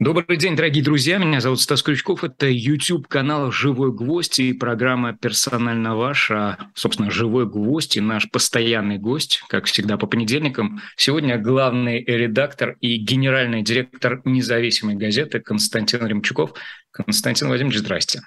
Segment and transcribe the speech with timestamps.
[0.00, 1.18] Добрый день, дорогие друзья.
[1.18, 2.24] Меня зовут Стас Крючков.
[2.24, 6.30] Это YouTube-канал «Живой гвоздь» и программа «Персонально ваш».
[6.30, 10.80] А, собственно, «Живой гвоздь» и наш постоянный гость, как всегда, по понедельникам.
[10.96, 16.54] Сегодня главный редактор и генеральный директор независимой газеты Константин Ремчуков.
[16.92, 18.22] Константин Владимирович, здрасте.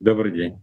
[0.00, 0.60] Добрый день.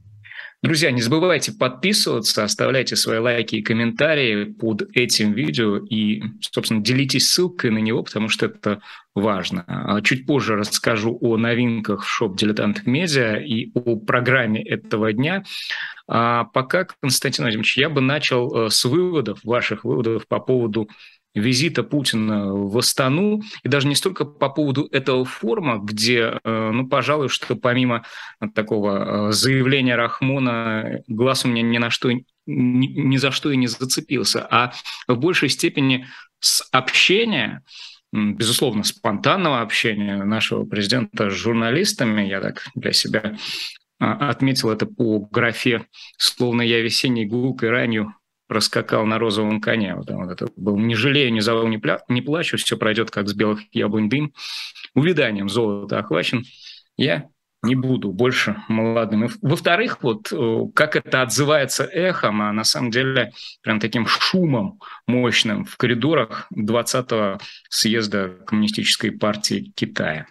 [0.64, 7.30] Друзья, не забывайте подписываться, оставляйте свои лайки и комментарии под этим видео и, собственно, делитесь
[7.30, 8.82] ссылкой на него, потому что это
[9.14, 9.66] важно.
[9.68, 15.44] А чуть позже расскажу о новинках в шоп «Дилетант Медиа» и о программе этого дня.
[16.08, 20.90] А пока, Константин Владимирович, я бы начал э, с выводов, ваших выводов по поводу
[21.34, 26.88] визита Путина в Астану, и даже не столько по поводу этого форума, где, э, ну,
[26.88, 28.06] пожалуй, что помимо
[28.54, 33.58] такого э, заявления Рахмона глаз у меня ни на что, ни, ни за что и
[33.58, 34.74] не зацепился, а
[35.08, 36.08] в большей степени
[36.40, 37.64] с общения,
[38.12, 43.38] безусловно, спонтанного общения нашего президента с журналистами, я так для себя
[44.00, 45.86] а, отметил это по графе
[46.18, 48.14] «Словно я весенней гулкой ранью
[48.54, 49.96] проскакал на розовом коне.
[49.96, 52.02] Вот, вот это был «Не жалею, не зову, не, пля...
[52.08, 54.32] не плачу, все пройдет, как с белых яблонь дым».
[54.94, 56.44] Увиданием золота охвачен.
[56.96, 57.30] Я
[57.64, 59.28] не буду больше молодым.
[59.42, 63.32] Во-вторых, вот э, как это отзывается эхом, а на самом деле
[63.64, 70.28] прям таким шумом мощным в коридорах 20-го съезда Коммунистической партии Китая.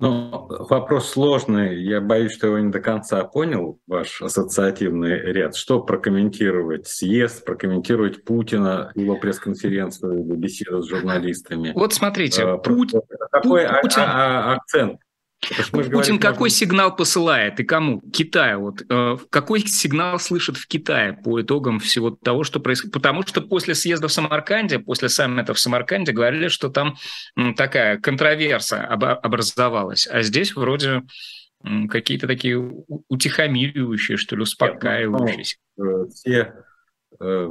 [0.00, 1.80] Ну, вопрос сложный.
[1.82, 5.54] Я боюсь, что его не до конца понял, ваш ассоциативный ряд.
[5.54, 6.88] Что прокомментировать?
[6.88, 11.72] Съезд, прокомментировать Путина, его пресс-конференцию, беседу с журналистами?
[11.74, 12.92] Вот смотрите, а, Путь,
[13.30, 14.02] какой Путин...
[14.02, 14.98] а, а, акцент
[15.70, 16.50] Путин говорим, какой можно...
[16.50, 18.00] сигнал посылает и кому?
[18.00, 18.60] Китаю.
[18.60, 22.92] Вот, э, какой сигнал слышит в Китае по итогам всего того, что происходит?
[22.92, 26.96] Потому что после съезда в Самарканде, после саммита в Самарканде говорили, что там
[27.56, 30.06] такая контроверса об, образовалась.
[30.06, 31.02] А здесь вроде
[31.88, 32.58] какие-то такие
[33.08, 35.58] утихомиривающие, что ли, ну, успокаивающие.
[35.76, 36.54] Ну, все,
[37.20, 37.48] э,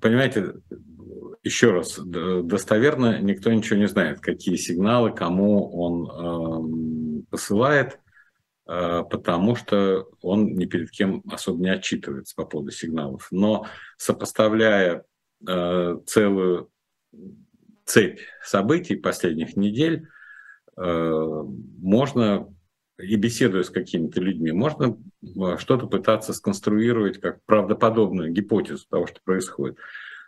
[0.00, 0.54] понимаете,
[1.42, 7.98] еще раз, достоверно никто ничего не знает, какие сигналы, кому он э, посылает,
[8.68, 13.28] э, потому что он ни перед кем особо не отчитывается по поводу сигналов.
[13.30, 15.04] Но сопоставляя
[15.48, 16.70] э, целую
[17.86, 20.08] цепь событий последних недель,
[20.76, 21.42] э,
[21.78, 22.54] можно
[22.98, 24.98] и беседуя с какими-то людьми, можно
[25.56, 29.78] что-то пытаться сконструировать как правдоподобную гипотезу того, что происходит.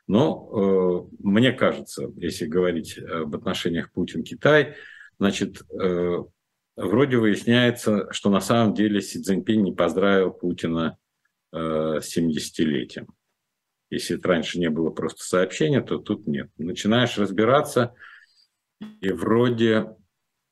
[0.09, 4.75] Но э, мне кажется, если говорить об отношениях Путин-Китай,
[5.19, 6.19] значит, э,
[6.77, 10.99] вроде выясняется, что на самом деле Си Цзиньпинь не поздравил Путина
[11.53, 13.07] э, с 70-летием.
[13.91, 16.51] Если это раньше не было просто сообщения, то тут нет.
[16.57, 17.95] Начинаешь разбираться,
[19.01, 19.95] и вроде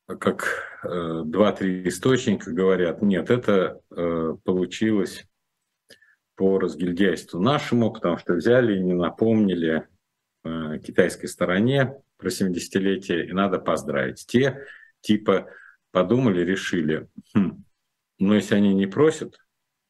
[0.06, 3.80] как два-три источника говорят, нет, это
[4.44, 5.29] получилось
[6.40, 9.86] по разгильдяйству нашему, потому что взяли и не напомнили
[10.42, 14.24] э, китайской стороне про 70-летие, и надо поздравить.
[14.26, 14.64] Те
[15.02, 15.50] типа
[15.90, 17.62] подумали, решили, хм,
[18.18, 19.36] ну если они не просят,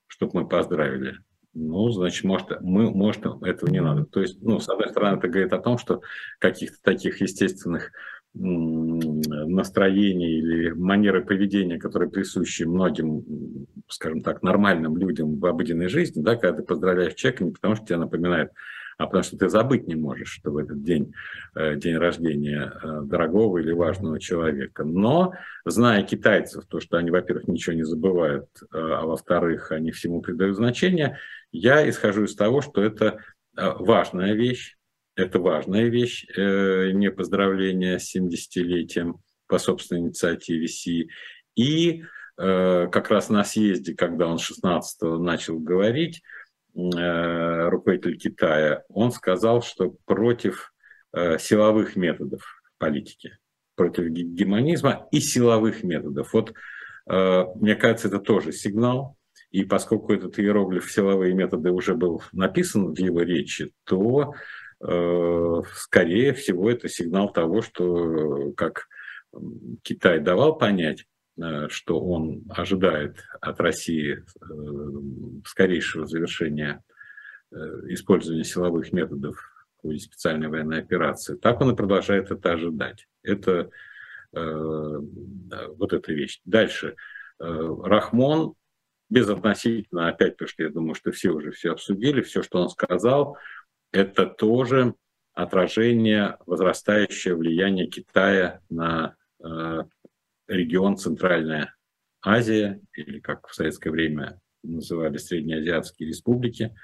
[0.08, 1.18] чтобы мы поздравили,
[1.52, 4.04] ну, значит, может, мы, может, этого не надо.
[4.06, 6.02] То есть, ну, с одной стороны, это говорит о том, что
[6.40, 7.92] каких-то таких естественных
[8.34, 16.36] настроения или манеры поведения, которые присущи многим, скажем так, нормальным людям в обыденной жизни, да,
[16.36, 18.52] когда ты поздравляешь человека не потому, что тебе напоминает,
[19.00, 21.14] а потому что ты забыть не можешь, что в этот день,
[21.54, 24.84] э, день рождения э, дорогого или важного человека.
[24.84, 25.32] Но,
[25.64, 30.56] зная китайцев, то, что они, во-первых, ничего не забывают, э, а во-вторых, они всему придают
[30.56, 31.16] значение,
[31.50, 33.20] я исхожу из того, что это
[33.56, 34.76] важная вещь,
[35.16, 39.14] это важная вещь, э, не поздравление с 70-летием
[39.46, 41.10] по собственной инициативе Си.
[41.56, 42.04] И
[42.38, 46.22] э, как раз на съезде, когда он 16-го начал говорить,
[46.74, 50.72] э, руководитель Китая, он сказал, что против
[51.12, 52.40] силовых методов
[52.78, 53.36] политики,
[53.74, 56.32] против гемонизма и силовых методов.
[56.32, 56.54] Вот
[57.06, 59.16] мне кажется, это тоже сигнал,
[59.50, 64.34] и поскольку этот иероглиф «силовые методы» уже был написан в его речи, то
[64.82, 68.88] скорее всего, это сигнал того, что, как
[69.82, 71.06] Китай давал понять,
[71.40, 76.82] э, что он ожидает от России э, скорейшего завершения
[77.88, 83.08] использования силовых методов в ходе специальной военной операции, так он и продолжает это ожидать.
[83.24, 83.70] Это
[84.30, 86.40] вот эта вещь.
[86.44, 86.94] Дальше.
[87.40, 88.54] Рахмон
[89.08, 93.36] безотносительно, опять, потому что я думаю, что все уже все обсудили, все, что он сказал–
[93.92, 94.94] это тоже
[95.34, 99.84] отражение, возрастающее влияние Китая на э,
[100.48, 101.74] регион Центральная
[102.22, 106.74] Азия, или как в советское время называли Среднеазиатские республики,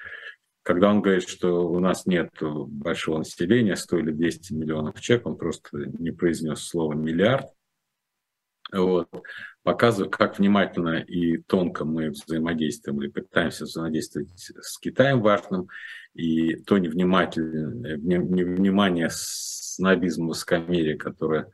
[0.63, 5.37] когда он говорит, что у нас нет большого населения, 100 или 200 миллионов человек, он
[5.37, 7.47] просто не произнес слово «миллиард»,
[8.73, 9.09] вот,
[9.63, 15.69] показывает, как внимательно и тонко мы взаимодействуем или пытаемся взаимодействовать с Китаем важным,
[16.15, 21.51] и то невнимательное, невнимание снобизм высокомерия, которое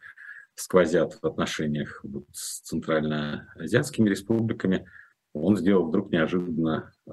[0.54, 4.86] сквозят в отношениях с центральноазиатскими республиками,
[5.32, 7.10] он сделал вдруг неожиданно э,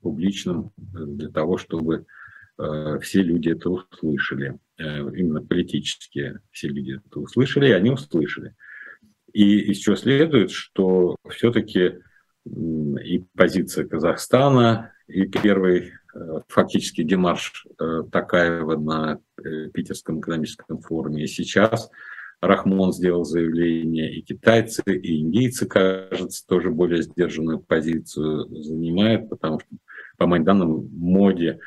[0.00, 2.06] публичным для того, чтобы
[2.58, 8.56] э, все люди это услышали, э, именно политические все люди это услышали, и они услышали.
[9.32, 11.98] И из чего следует, что все-таки
[12.44, 21.24] и позиция Казахстана, и первый э, фактически демарш э, Такаева на э, Питерском экономическом форуме,
[21.24, 21.88] и сейчас
[22.40, 29.68] Рахмон сделал заявление, и китайцы, и индийцы, кажется, тоже более сдержанную позицию занимают, потому что,
[30.18, 31.58] по моим данным, Моди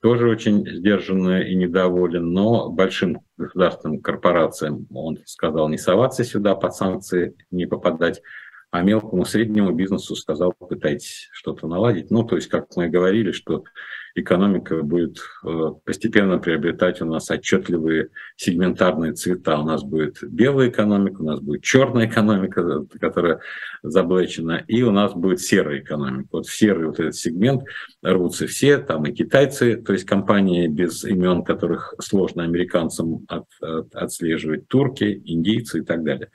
[0.00, 6.74] тоже очень сдержанно и недоволен, но большим государственным корпорациям он сказал не соваться сюда, под
[6.74, 8.22] санкции не попадать,
[8.70, 12.10] а мелкому среднему бизнесу сказал, пытайтесь что-то наладить.
[12.10, 13.64] Ну, то есть, как мы говорили, что
[14.14, 19.58] экономика будет э, постепенно приобретать у нас отчетливые сегментарные цвета.
[19.58, 23.40] У нас будет белая экономика, у нас будет черная экономика, которая
[23.82, 26.28] заблечена, и у нас будет серая экономика.
[26.32, 27.62] Вот в серый вот этот сегмент
[28.02, 33.94] рвутся все, там и китайцы, то есть компании без имен, которых сложно американцам от, от,
[33.94, 36.30] отслеживать, турки, индийцы и так далее.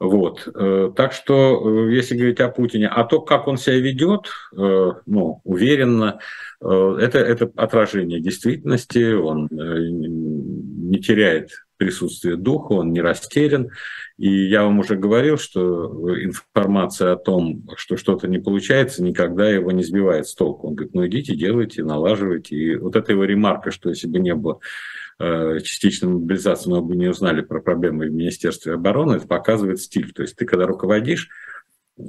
[0.00, 0.48] Вот.
[0.54, 4.92] Э, так что, э, если говорить о Путине, а то, как он себя ведет, э,
[5.06, 6.20] ну, уверенно,
[6.60, 13.68] это, это отражение действительности, он не теряет присутствие духа, он не растерян.
[14.16, 15.86] И я вам уже говорил, что
[16.20, 20.66] информация о том, что что-то не получается, никогда его не сбивает с толку.
[20.66, 22.56] Он говорит, ну идите, делайте, налаживайте.
[22.56, 24.58] И вот эта его ремарка, что если бы не было
[25.20, 30.12] Э, частичной мобилизации мы бы не узнали про проблемы в Министерстве обороны, это показывает стиль.
[30.12, 31.28] То есть ты, когда руководишь,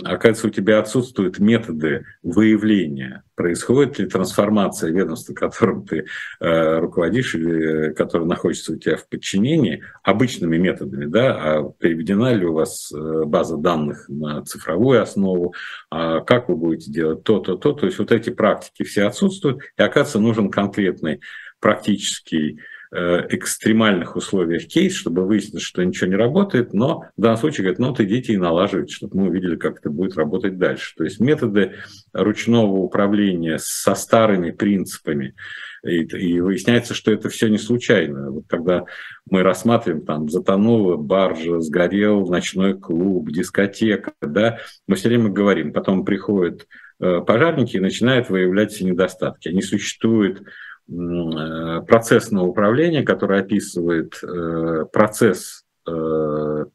[0.03, 6.05] оказывается, у тебя отсутствуют методы выявления, происходит ли трансформация ведомства, которым ты
[6.39, 12.45] э, руководишь или которое находится у тебя в подчинении, обычными методами, да, а переведена ли
[12.45, 15.55] у вас э, база данных на цифровую основу,
[15.89, 19.63] а как вы будете делать то, то, то, то есть вот эти практики все отсутствуют,
[19.75, 21.21] и оказывается, нужен конкретный
[21.59, 27.63] практический Э, экстремальных условиях кейс, чтобы выяснить, что ничего не работает, но в данном случае
[27.63, 30.95] говорят, ну вот идите и налаживайте, чтобы мы увидели, как это будет работать дальше.
[30.97, 31.73] То есть методы
[32.13, 35.35] ручного управления со старыми принципами,
[35.83, 38.31] и, и выясняется, что это все не случайно.
[38.31, 38.85] Вот когда
[39.29, 44.57] мы рассматриваем, там, затонула баржа, сгорел ночной клуб, дискотека, да,
[44.87, 46.67] мы все время говорим, потом приходят
[46.99, 49.47] э, пожарники и начинают выявлять все недостатки.
[49.47, 50.43] Они существуют Э,
[50.89, 56.65] процессного управления, которое описывает э, процесс э,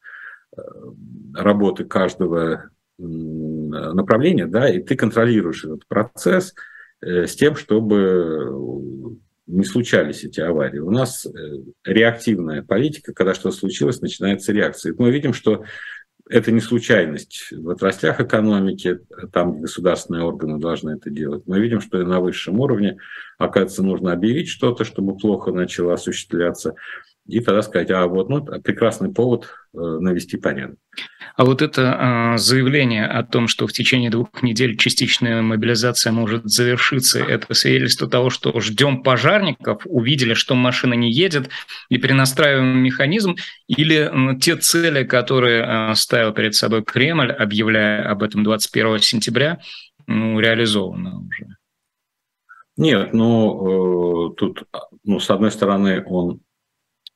[1.33, 6.53] работы каждого направления, да, и ты контролируешь этот процесс
[7.01, 9.17] с тем, чтобы
[9.47, 10.79] не случались эти аварии.
[10.79, 11.27] У нас
[11.83, 14.93] реактивная политика, когда что-то случилось, начинается реакция.
[14.93, 15.65] И мы видим, что
[16.29, 18.99] это не случайность в отраслях экономики,
[19.31, 21.43] там государственные органы должны это делать.
[21.45, 22.97] Мы видим, что и на высшем уровне,
[23.37, 26.75] оказывается, нужно объявить что-то, чтобы плохо начало осуществляться
[27.27, 30.77] и тогда сказать, а вот ну, прекрасный повод э, навести порядок.
[31.35, 36.45] А вот это э, заявление о том, что в течение двух недель частичная мобилизация может
[36.45, 41.49] завершиться, это свидетельство того, что ждем пожарников, увидели, что машина не едет,
[41.89, 43.35] и перенастраиваем механизм,
[43.67, 49.59] или э, те цели, которые э, ставил перед собой Кремль, объявляя об этом 21 сентября,
[50.05, 51.47] ну, реализованы уже?
[52.77, 54.63] Нет, ну, э, тут,
[55.03, 56.41] ну, с одной стороны, он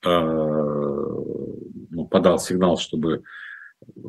[0.03, 3.23] ну, подал сигнал, чтобы
[3.81, 3.99] э,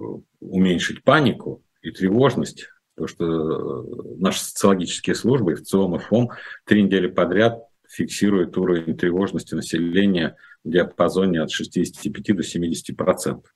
[0.41, 6.31] уменьшить панику и тревожность, потому что э, наши социологические службы, в целом и ФОМ,
[6.65, 13.53] три недели подряд фиксируют уровень тревожности населения в диапазоне от 65 до 70 процентов.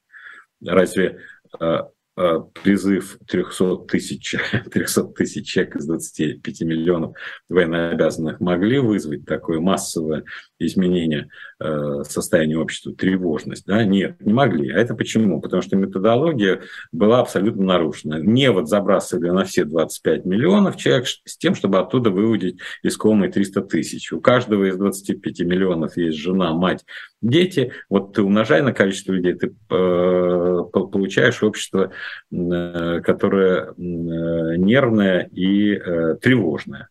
[0.64, 1.20] Разве
[1.60, 1.82] Э,
[2.14, 4.36] призыв 300 тысяч,
[4.72, 7.16] 300 тысяч человек из 25 миллионов
[7.48, 10.24] военнообязанных могли вызвать такое массовое
[10.58, 11.28] изменение
[11.60, 13.66] э, состояния общества, тревожность?
[13.66, 13.84] Да?
[13.84, 14.70] Нет, не могли.
[14.70, 15.40] А это почему?
[15.40, 18.20] Потому что методология была абсолютно нарушена.
[18.20, 23.62] Не вот забрасывали на все 25 миллионов человек с тем, чтобы оттуда выводить искомые 300
[23.62, 24.12] тысяч.
[24.12, 26.84] У каждого из 25 миллионов есть жена, мать,
[27.20, 27.72] дети.
[27.88, 31.92] Вот ты умножай на количество людей, ты э, получаешь общество
[32.30, 36.88] которая э, нервная и э, тревожная.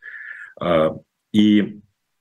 [0.59, 0.95] А,
[1.31, 1.79] и,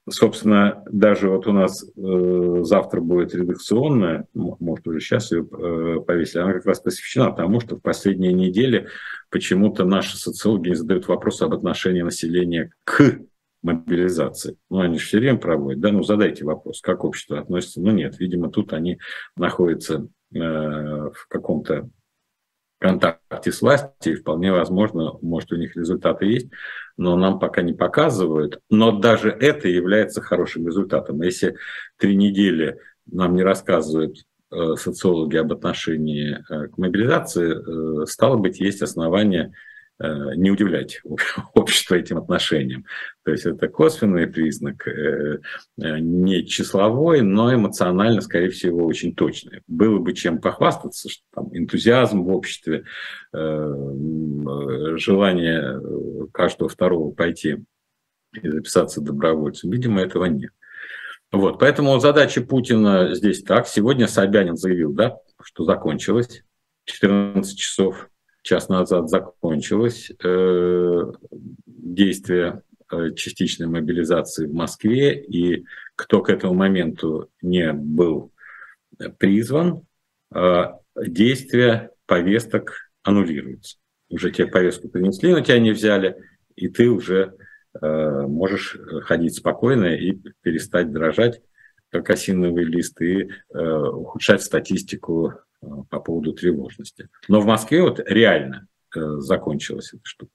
[0.09, 6.67] собственно, даже вот у нас завтра будет редакционная, может, уже сейчас ее повесили, она как
[6.67, 8.89] раз посвящена тому, что в последние недели
[9.31, 13.19] почему-то наши социологи не задают вопрос об отношении населения к
[13.63, 14.57] мобилизации.
[14.71, 17.81] Ну, они же все время проводят, да, ну, задайте вопрос, как общество относится.
[17.81, 18.99] Ну, нет, видимо, тут они
[19.37, 21.91] находятся в каком-то
[22.83, 26.49] контакте с властью, и вполне возможно, может, у них результаты есть,
[26.97, 28.61] но нам пока не показывают.
[28.71, 31.23] Но даже это является хорошим результатом.
[31.23, 31.55] Если
[31.97, 34.17] три недели нам не рассказывают
[34.51, 39.53] э, социологи об отношении э, к мобилизации, э, стало быть, есть основания
[40.37, 41.01] не удивлять
[41.55, 42.85] общество этим отношениям.
[43.25, 45.39] То есть это косвенный признак, э,
[45.81, 49.61] э, не числовой, но эмоционально, скорее всего, очень точный.
[49.67, 52.85] Было бы чем похвастаться, что там энтузиазм в обществе,
[54.99, 55.81] желание
[56.33, 57.65] каждого второго пойти
[58.41, 59.71] и записаться добровольцем.
[59.71, 60.53] Видимо, этого нет.
[61.31, 63.67] Вот, поэтому задача Путина здесь так.
[63.67, 66.45] Сегодня Собянин заявил, да, что закончилось
[66.85, 68.11] 14 часов
[68.43, 71.13] час назад закончилось э,
[71.67, 75.65] действие э, частичной мобилизации в Москве, и
[75.97, 78.33] кто к этому моменту не был
[79.19, 79.87] призван,
[80.35, 80.65] э,
[80.97, 83.79] действие повесток аннулируется.
[84.11, 86.17] Уже тебе повестку принесли, но тебя не взяли,
[86.55, 87.35] и ты уже
[87.81, 91.41] можешь ходить спокойно и перестать дрожать,
[91.89, 95.42] как осиновый лист, и ухудшать статистику Э,
[95.90, 97.09] по поводу тревожности.
[97.28, 100.33] Но в Москве вот реально э, закончилась эта штука.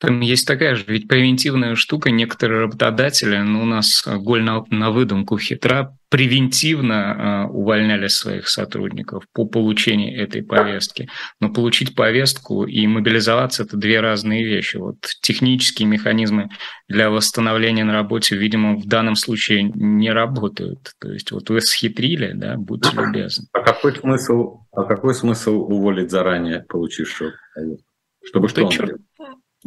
[0.00, 2.10] Там есть такая же, ведь превентивная штука.
[2.10, 9.24] Некоторые работодатели, ну, у нас голь на, на выдумку хитра, превентивно э, увольняли своих сотрудников
[9.34, 11.08] по получению этой повестки.
[11.40, 14.76] Но получить повестку и мобилизоваться– это две разные вещи.
[14.76, 16.48] Вот технические механизмы
[16.88, 20.92] для восстановления на работе, видимо, в данном случае не работают.
[21.00, 23.46] То есть вот вы схитрили, да, будьте любезны.
[23.52, 27.84] А какой смысл, а какой смысл уволить заранее получившего повестку?
[28.24, 29.00] Чтобы что он черт,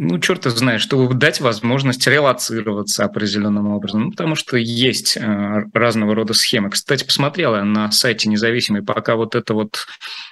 [0.04, 4.06] ну, черт знает, чтобы дать возможность релацироваться определенным образом.
[4.06, 6.72] Ну, потому что есть э, разного рода схемы.
[6.72, 9.86] Кстати, посмотрела на сайте независимой, пока вот эта вот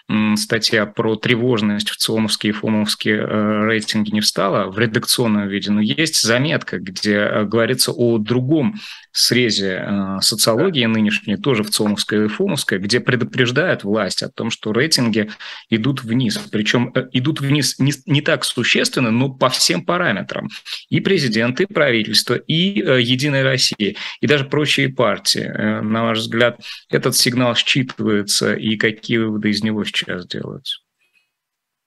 [0.10, 5.70] м, статья про тревожность в ЦИОМовские и ФОМовские э, рейтинги не встала в редакционном виде,
[5.70, 8.74] но есть заметка, где э, говорится о другом
[9.12, 14.72] срезе э, социологии нынешней, тоже в ЦИОМовской и ФОМовской, где предупреждают власть о том, что
[14.72, 15.30] рейтинги
[15.70, 16.38] идут вниз.
[16.52, 20.48] Причем э, идут вниз не, не так существенно, но по всем параметрам.
[20.90, 25.42] И президент, и правительство, и э, Единая Россия, и даже прочие партии.
[25.42, 30.80] Э, на ваш взгляд, этот сигнал считывается, и какие выводы из него сейчас делаются?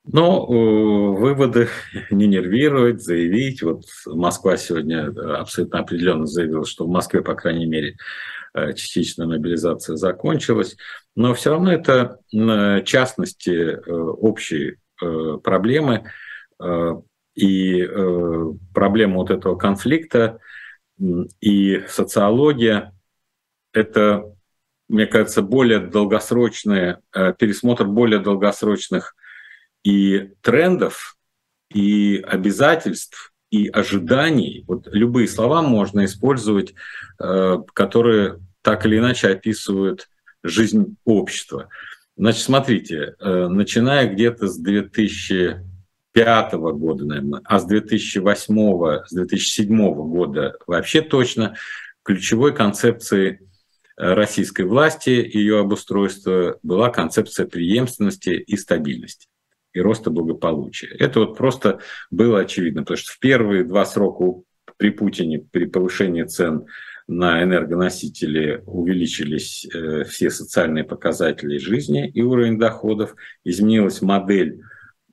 [0.05, 1.69] Ну, э, выводы
[2.11, 3.63] не нервировать, заявить.
[3.63, 5.07] Вот Москва сегодня
[5.39, 7.97] абсолютно определенно заявила, что в Москве, по крайней мере,
[8.55, 10.77] э, частичная мобилизация закончилась.
[11.15, 12.19] Но все равно это
[12.85, 14.77] частности э, общей
[15.43, 16.05] проблемы
[17.35, 17.89] и
[18.73, 20.39] проблема вот этого конфликта
[21.41, 22.95] и социология–
[23.73, 24.23] это,
[24.89, 29.17] мне кажется, более долгосрочный пересмотр более долгосрочных
[29.85, 31.17] и трендов,
[31.73, 34.65] и обязательств, и ожиданий.
[34.67, 36.75] Вот любые слова можно использовать,
[37.21, 40.09] э, которые так или иначе описывают
[40.43, 41.69] жизнь общества.
[42.17, 50.57] Значит, смотрите, э, начиная где-то с 2005 года, наверное, а с 2008, с 2007 года
[50.67, 51.57] вообще точно
[52.05, 53.41] ключевой концепцией
[53.97, 59.29] российской власти, ее обустройства была концепция преемственности и стабильности
[59.73, 60.89] и роста благополучия.
[60.99, 64.43] Это вот просто было очевидно, потому что в первые два срока
[64.77, 66.67] при Путине, при повышении цен
[67.09, 73.15] на энергоносители увеличились э, все социальные показатели жизни и уровень доходов,
[73.45, 74.63] изменилась модель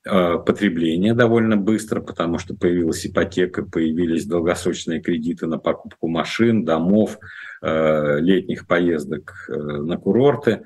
[0.06, 7.18] э, потребления довольно быстро, потому что появилась ипотека, появились долгосрочные кредиты на покупку машин, домов,
[7.62, 10.64] э, летних поездок на курорты.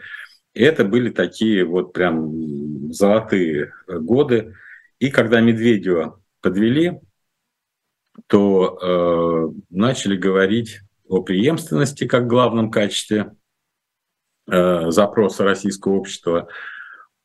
[0.53, 4.55] Это были такие вот прям золотые годы.
[4.99, 6.99] И когда Медведева подвели,
[8.27, 13.33] то э, начали говорить о преемственности как главном качестве
[14.49, 16.47] э, запроса российского общества,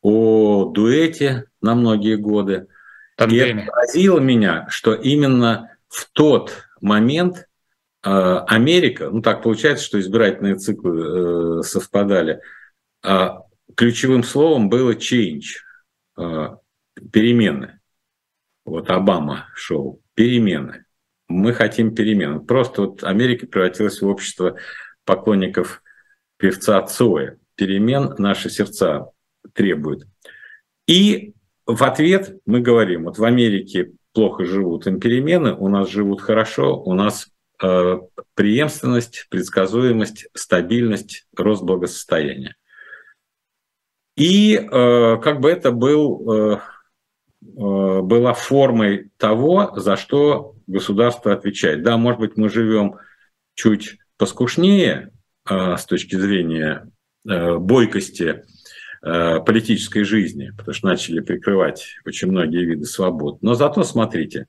[0.01, 2.67] о дуэте на многие годы.
[3.15, 3.61] Тандеме.
[3.61, 7.47] И это поразило меня, что именно в тот момент
[8.03, 12.39] э, Америка, ну так получается, что избирательные циклы э, совпадали, э,
[13.75, 15.61] ключевым словом было change,
[16.17, 16.49] э,
[17.11, 17.79] перемены.
[18.65, 20.85] Вот Обама шел, перемены.
[21.27, 22.45] Мы хотим перемен.
[22.45, 24.57] Просто вот Америка превратилась в общество
[25.05, 25.81] поклонников
[26.37, 27.37] певца Цоя.
[27.55, 29.11] Перемен наши сердца
[29.53, 30.05] требуют.
[30.87, 31.33] И
[31.65, 36.81] в ответ мы говорим, вот в Америке плохо живут им перемены, у нас живут хорошо,
[36.81, 37.29] у нас
[37.61, 37.99] э,
[38.33, 42.55] преемственность, предсказуемость, стабильность, рост благосостояния.
[44.19, 46.57] И э, как бы это был, э,
[47.41, 51.83] э, была формой того, за что государство отвечает.
[51.83, 52.97] Да, может быть, мы живем
[53.55, 55.13] чуть поскушнее
[55.49, 56.91] э, с точки зрения
[57.25, 58.43] э, бойкости
[59.01, 63.41] э, политической жизни, потому что начали прикрывать очень многие виды свобод.
[63.41, 64.47] Но зато, смотрите,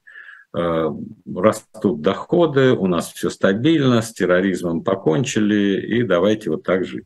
[0.53, 0.89] э,
[1.33, 7.05] растут доходы, у нас все стабильно, с терроризмом покончили, и давайте вот так жить.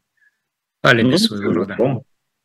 [0.83, 2.05] Алиби ну, своего рода.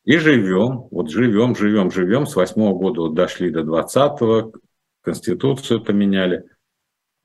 [0.10, 2.26] И живем, вот живем, живем, живем.
[2.26, 4.52] С восьмого года вот дошли до двадцатого,
[5.04, 6.46] Конституцию поменяли.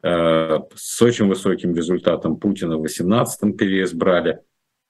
[0.02, 4.40] Э, с очень высоким результатом Путина в 18-м переизбрали.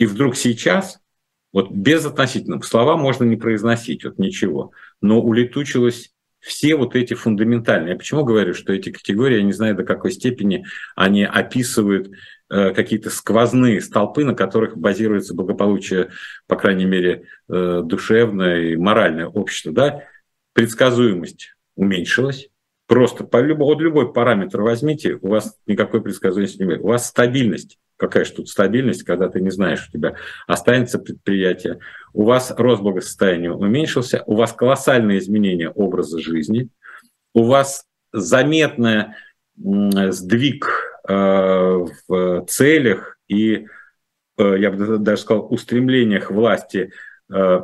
[0.01, 0.99] И вдруг сейчас,
[1.53, 6.13] вот без относительных, слова можно не произносить, вот ничего, но улетучилось
[6.45, 7.93] все вот эти фундаментальные.
[7.93, 12.11] Я почему говорю, что эти категории, я не знаю до какой степени они описывают
[12.51, 16.11] э, какие-то сквозные столпы, на которых базируется благополучие,
[16.47, 19.73] по крайней мере, э, душевное и моральное общество.
[19.73, 20.03] Да?
[20.53, 22.49] Предсказуемость уменьшилась,
[22.87, 26.81] Просто по любому, вот любой параметр возьмите, у вас никакой предсказуемости не будет.
[26.81, 27.79] У вас стабильность.
[27.97, 31.79] Какая же тут стабильность, когда ты не знаешь, у тебя останется предприятие.
[32.12, 36.69] У вас рост благосостояния уменьшился, у вас колоссальные изменения образа жизни,
[37.33, 39.07] у вас заметный
[39.57, 40.69] сдвиг
[41.09, 43.67] э, в целях и,
[44.37, 46.93] э, я бы даже сказал, устремлениях власти
[47.33, 47.61] э,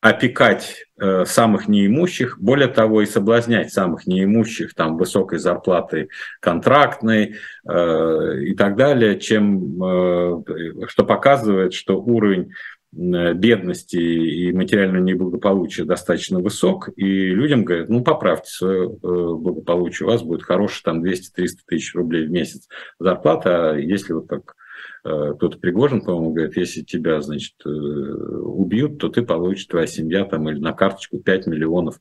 [0.00, 0.86] опекать
[1.24, 7.36] самых неимущих, более того, и соблазнять самых неимущих там высокой зарплатой контрактной
[7.68, 10.42] э, и так далее, чем э,
[10.88, 12.52] что показывает, что уровень
[12.92, 20.06] э, бедности и материального неблагополучия достаточно высок, и людям говорят, ну, поправьте свое э, благополучие,
[20.06, 24.54] у вас будет хороший там 200-300 тысяч рублей в месяц зарплата, а если вот как
[24.54, 24.59] Э,
[25.02, 30.48] кто-то Пригожин, по-моему, говорит, если тебя, значит, э, убьют, то ты получишь, твоя семья там
[30.48, 32.00] или на карточку 5 миллионов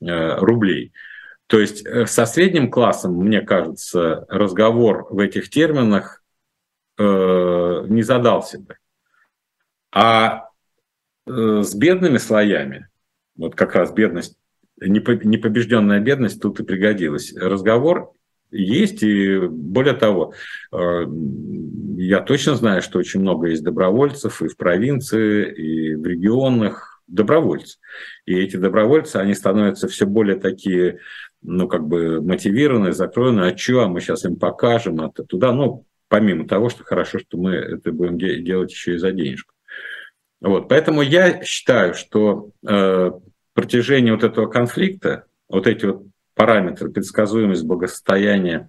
[0.00, 0.92] э, рублей.
[1.46, 6.24] То есть со средним классом, мне кажется, разговор в этих терминах
[6.98, 8.78] не задался бы.
[9.92, 10.48] А
[11.24, 12.88] с бедными слоями,
[13.36, 14.36] вот как раз бедность,
[14.80, 17.34] непобежденная бедность тут и пригодилась.
[17.36, 18.15] Разговор
[18.50, 20.32] есть, и более того,
[20.72, 21.06] э,
[21.96, 27.78] я точно знаю, что очень много есть добровольцев и в провинции, и в регионах добровольцев.
[28.24, 31.00] И эти добровольцы, они становятся все более такие,
[31.42, 35.84] ну, как бы мотивированные, закроенные, а что, а мы сейчас им покажем, это туда, ну,
[36.08, 39.52] помимо того, что хорошо, что мы это будем делать еще и за денежку.
[40.40, 43.10] Вот, поэтому я считаю, что э,
[43.56, 46.02] протяжении вот этого конфликта, вот эти вот
[46.36, 48.68] параметры, предсказуемость благосостояния,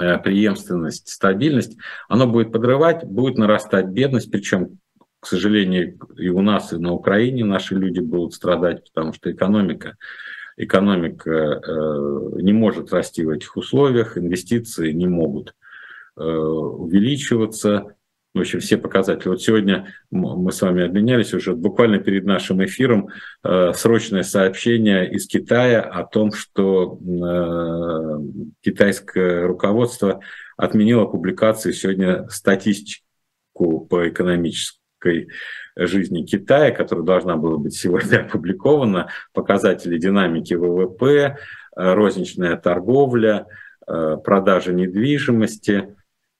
[0.00, 1.76] э, преемственность, стабильность,
[2.08, 4.78] оно будет подрывать, будет нарастать бедность, причем,
[5.20, 9.96] к сожалению, и у нас, и на Украине наши люди будут страдать, потому что экономика,
[10.56, 15.54] экономика э, не может расти в этих условиях, инвестиции не могут
[16.16, 17.93] э, увеличиваться,
[18.34, 19.28] в общем, все показатели.
[19.28, 23.08] Вот сегодня мы с вами обменялись уже буквально перед нашим эфиром
[23.44, 30.20] э, срочное сообщение из Китая о том, что э, китайское руководство
[30.56, 35.28] отменило публикацию сегодня статистику по экономической
[35.76, 41.36] жизни Китая, которая должна была быть сегодня опубликована, показатели динамики ВВП, э,
[41.76, 43.46] розничная торговля,
[43.86, 45.93] продажа недвижимости–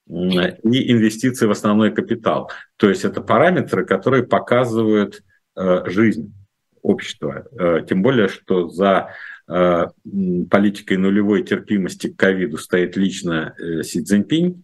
[0.06, 2.50] и инвестиции в основной капитал.
[2.76, 5.22] То есть это параметры, которые показывают
[5.56, 6.34] э, жизнь
[6.82, 7.46] общества.
[7.58, 9.10] Э, тем более, что за
[9.48, 9.86] э,
[10.50, 14.62] политикой нулевой терпимости к ковиду стоит лично Си Цзиньпинь,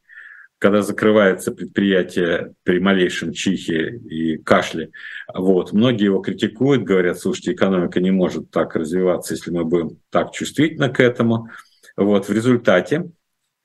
[0.59, 4.91] когда закрывается предприятие при малейшем чихе и кашле.
[5.33, 5.73] Вот.
[5.73, 10.91] Многие его критикуют, говорят, слушайте, экономика не может так развиваться, если мы будем так чувствительны
[10.91, 11.49] к этому.
[11.97, 12.29] Вот.
[12.29, 13.11] В результате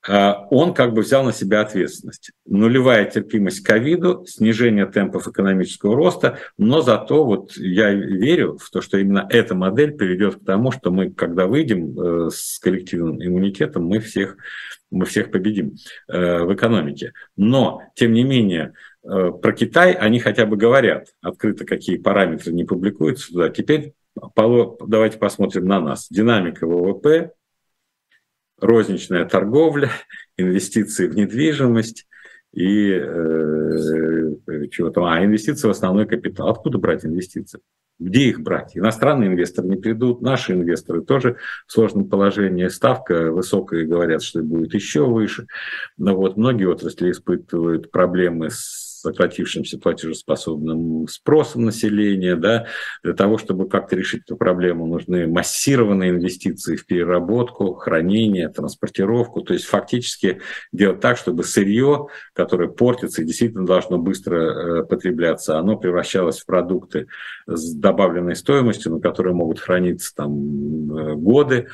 [0.08, 2.32] он как бы взял на себя ответственность.
[2.46, 8.82] Нулевая терпимость к ковиду, снижение темпов экономического роста, но зато вот я верю в то,
[8.82, 13.86] что именно эта модель приведет к тому, что мы, когда выйдем э, с коллективным иммунитетом,
[13.86, 14.38] мы всех,
[14.92, 15.76] мы всех победим
[16.08, 17.14] э, в экономике.
[17.36, 22.64] Но, тем не менее, э, про Китай они хотя бы говорят открыто, какие параметры не
[22.64, 23.50] публикуются туда.
[23.50, 23.94] Теперь
[24.88, 26.08] давайте посмотрим на нас.
[26.10, 27.32] Динамика ВВП,
[28.60, 29.92] розничная торговля,
[30.38, 32.08] инвестиции в недвижимость
[32.54, 36.50] и э, чего там, а инвестиции в основной капитал.
[36.50, 37.60] Откуда брать инвестиции?
[37.98, 38.76] Где их брать?
[38.76, 42.68] Иностранные инвесторы не придут, наши инвесторы тоже в сложном положении.
[42.68, 45.48] Ставка высокая, говорят, что будет еще выше.
[45.98, 52.36] Но вот многие отрасли испытывают проблемы с сократившимся платежеспособным спросом населения.
[52.36, 52.66] Да?
[53.04, 59.42] Для того, чтобы как-то решить эту проблему, нужны массированные инвестиции в переработку, хранение, транспортировку.
[59.42, 60.42] То есть фактически
[60.72, 66.46] делать так, чтобы сырье, которое портится и действительно должно быстро э, потребляться, оно превращалось в
[66.46, 67.08] продукты
[67.48, 70.32] с добавленной стоимостью, на которые могут храниться там
[70.98, 71.68] э, годы.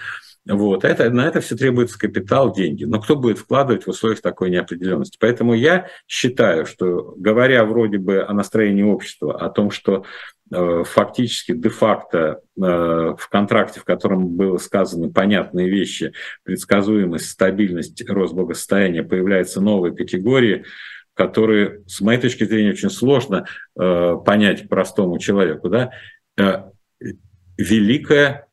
[0.47, 0.83] Вот.
[0.83, 2.83] Это, на это все требуется капитал, деньги.
[2.83, 5.17] Но кто будет вкладывать в условиях такой неопределенности?
[5.19, 10.03] Поэтому я считаю, что говоря вроде бы о настроении общества, о том, что
[10.51, 18.33] э, фактически де-факто э, в контракте, в котором было сказаны понятные вещи, предсказуемость, стабильность, рост
[18.33, 20.65] благосостояния, появляются новые категории,
[21.13, 23.45] которые, с моей точки зрения, очень сложно
[23.79, 25.69] э, понять простому человеку.
[25.69, 25.91] Да?
[26.35, 26.63] Э,
[27.59, 28.47] великая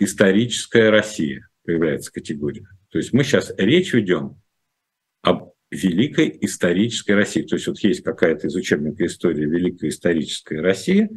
[0.00, 2.66] историческая Россия появляется категория.
[2.90, 4.40] То есть мы сейчас речь ведем
[5.22, 7.42] об великой исторической России.
[7.42, 11.08] То есть вот есть какая-то из учебника истории Великая историческая Россия,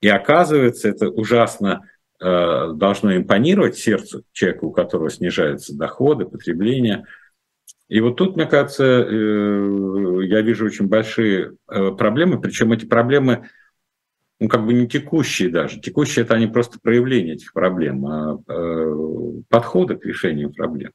[0.00, 1.82] и оказывается, это ужасно
[2.20, 7.04] э, должно импонировать сердцу человека, у которого снижаются доходы, потребление.
[7.88, 13.48] И вот тут, мне кажется, э, я вижу очень большие э, проблемы, причем эти проблемы
[14.40, 15.80] ну, как бы не текущие даже.
[15.80, 18.94] Текущие– это они просто проявления этих проблем, а э,
[19.48, 20.92] подходы к решению проблем.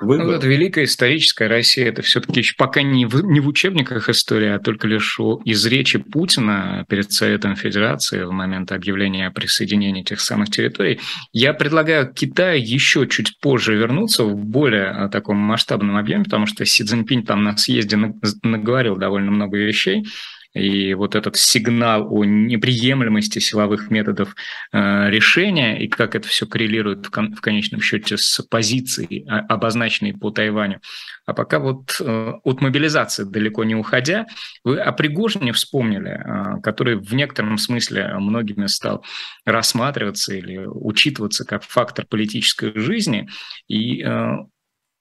[0.00, 0.26] Выбор.
[0.26, 4.48] Ну, вот великая историческая Россия, это все-таки еще пока не в, не в учебниках истории,
[4.48, 10.20] а только лишь из речи Путина перед Советом Федерации в момент объявления о присоединении тех
[10.20, 11.00] самых территорий.
[11.32, 16.64] Я предлагаю Китаю еще чуть позже вернуться в более а, таком масштабном объеме, потому что
[16.64, 17.98] Си Цзиньпинь там на съезде
[18.42, 20.06] наговорил довольно много вещей.
[20.54, 24.34] И вот этот сигнал о неприемлемости силовых методов
[24.72, 29.40] э, решения и как это все коррелирует в, кон- в конечном счете с позицией, а,
[29.40, 30.80] обозначенной по Тайваню.
[31.24, 34.26] А пока вот э, от мобилизации далеко не уходя,
[34.64, 39.04] вы о Пригожине вспомнили, э, который в некотором смысле многими стал
[39.44, 43.28] рассматриваться или учитываться как фактор политической жизни.
[43.68, 44.04] И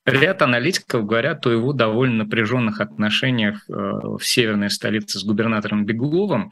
[0.05, 6.47] Ряд аналитиков говорят о его довольно напряженных отношениях э, в северной столице с губернатором Бегловым.
[6.47, 6.49] Э,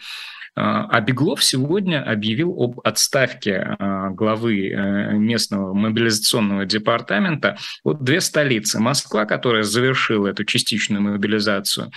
[0.55, 4.69] а Беглов сегодня объявил об отставке э, главы
[5.13, 7.57] местного мобилизационного департамента.
[7.83, 8.79] Вот две столицы.
[8.79, 11.91] Москва, которая завершила эту частичную мобилизацию,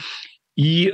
[0.57, 0.93] и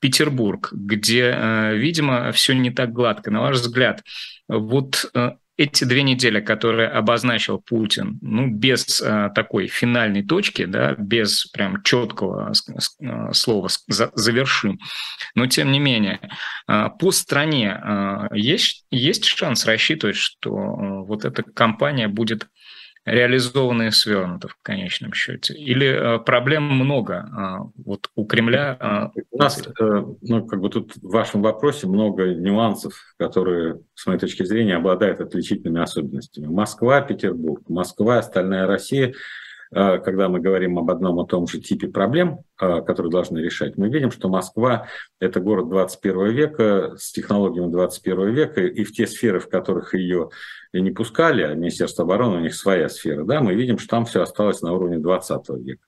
[0.00, 3.32] Петербург, где, видимо, все не так гладко.
[3.32, 4.04] На ваш взгляд,
[4.46, 5.10] вот
[5.58, 11.82] эти две недели, которые обозначил Путин, ну, без а, такой финальной точки, да, без прям
[11.82, 12.52] четкого
[13.02, 14.78] а, слова за, «завершим»,
[15.34, 16.20] но тем не менее,
[16.68, 22.46] а, по стране а, есть, есть шанс рассчитывать, что а, вот эта кампания будет
[23.10, 25.54] реализовано и свернуто в конечном счете?
[25.54, 28.76] Или э, проблем много э, вот у Кремля?
[29.14, 34.06] Э, у нас, э, ну, как бы тут в вашем вопросе много нюансов, которые, с
[34.06, 36.46] моей точки зрения, обладают отличительными особенностями.
[36.46, 39.14] Москва, Петербург, Москва, остальная Россия–
[39.70, 43.88] когда мы говорим об одном и том же типе проблем, э, которые должны решать, мы
[43.88, 44.88] видим, что Москва–
[45.20, 50.30] это город 21 века с технологиями 21 века, и в те сферы, в которых ее
[50.72, 54.22] не пускали, а Министерство обороны, у них своя сфера, да, мы видим, что там все
[54.22, 55.87] осталось на уровне 20 века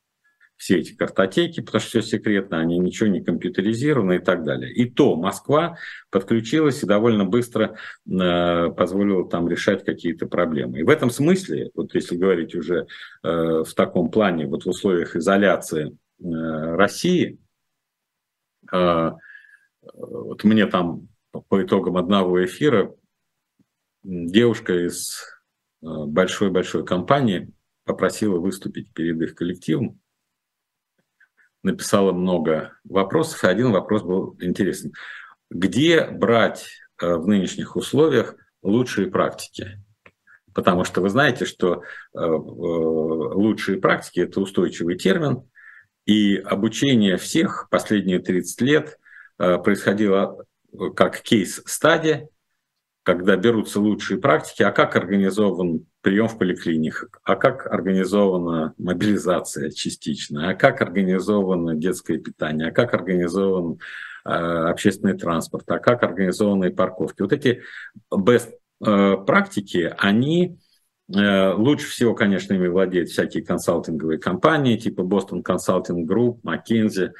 [0.60, 4.70] все эти картотеки, потому что все секретно, они ничего не компьютеризированы и так далее.
[4.70, 5.78] И то Москва
[6.10, 10.80] подключилась и довольно быстро э, позволила там решать какие-то проблемы.
[10.80, 12.86] И в этом смысле, вот если говорить уже
[13.22, 13.28] э,
[13.66, 17.38] в таком плане, вот в условиях изоляции э, России,
[18.70, 19.12] э,
[19.94, 21.08] вот мне там
[21.48, 22.94] по итогам одного эфира
[24.02, 25.22] девушка из
[25.80, 27.50] э, большой-большой компании
[27.86, 29.98] попросила выступить перед их коллективом
[31.62, 34.92] написала много вопросов, и один вопрос был интересен.
[35.50, 36.68] Где брать
[37.00, 39.82] э, в нынешних условиях лучшие практики?
[40.54, 41.82] Потому что вы знаете, что
[42.14, 45.42] э, э, лучшие практики– это устойчивый термин,
[46.06, 48.98] и обучение всех последние 30 лет
[49.36, 50.44] происходило
[50.96, 52.28] как кейс-стадия,
[53.02, 60.50] когда берутся лучшие практики, а как организован прием в поликлиниках, а как организована мобилизация частично,
[60.50, 63.78] а как организовано детское питание, а как организован
[64.24, 67.22] э, общественный транспорт, а как организованы парковки.
[67.22, 67.62] Вот эти
[68.12, 68.50] best
[68.84, 70.58] э, практики, они
[71.14, 77.12] э, лучше всего, конечно, ими владеют всякие консалтинговые компании, типа Boston Consulting Group, McKinsey,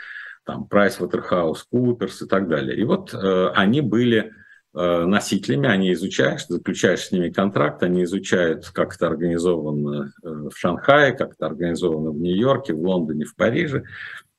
[0.45, 2.77] там, PricewaterhouseCoopers и так далее.
[2.77, 4.33] И вот э, они были
[4.73, 11.13] носителями, они изучают, заключаешь с ними контракт, они изучают, как это организовано э, в Шанхае,
[11.13, 13.83] как это организовано в Нью-Йорке, в Лондоне, в Париже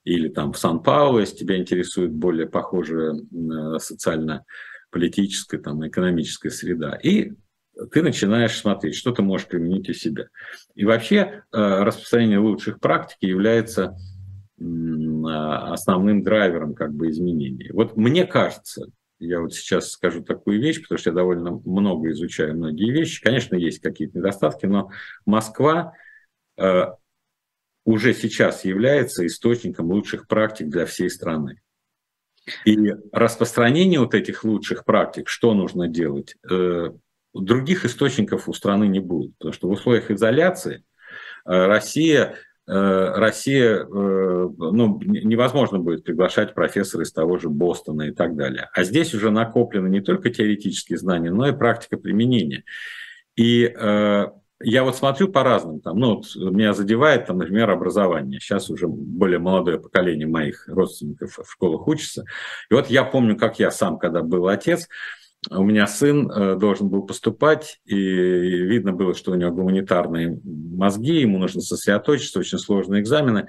[0.05, 6.97] или там в Сан-Паулу, если тебя интересует более похожая э, социально-политическая, там, экономическая среда.
[7.03, 7.33] И
[7.91, 10.27] ты начинаешь смотреть, что ты можешь применить у себя.
[10.75, 13.97] И вообще распространение лучших практик является
[14.59, 17.71] основным драйвером как бы изменений.
[17.73, 18.87] Вот мне кажется,
[19.21, 23.21] я вот сейчас скажу такую вещь, потому что я довольно много изучаю многие вещи.
[23.21, 24.89] Конечно, есть какие-то недостатки, но
[25.25, 25.93] Москва
[26.57, 26.85] э,
[27.85, 31.61] уже сейчас является источником лучших практик для всей страны.
[32.65, 32.77] И
[33.11, 36.89] распространение вот этих лучших практик, что нужно делать, э,
[37.33, 39.37] других источников у страны не будет.
[39.37, 40.83] Потому что в условиях изоляции
[41.45, 42.35] э, Россия
[42.67, 48.69] Россия, э, ну, невозможно будет приглашать профессора из того же Бостона и так далее.
[48.73, 52.63] А здесь уже накоплены не только теоретические знания, но и практика применения.
[53.35, 54.27] И э,
[54.63, 58.39] я вот смотрю по-разному, там, ну, вот меня задевает, там, например, образование.
[58.39, 62.25] Сейчас уже более молодое поколение моих родственников в школах учится.
[62.69, 64.87] И вот я помню, как я сам, когда был отец,
[65.49, 71.19] у меня сын э, должен был поступать, и видно было, что у него гуманитарные мозги,
[71.21, 73.47] ему нужно сосредоточиться, очень сложные экзамены.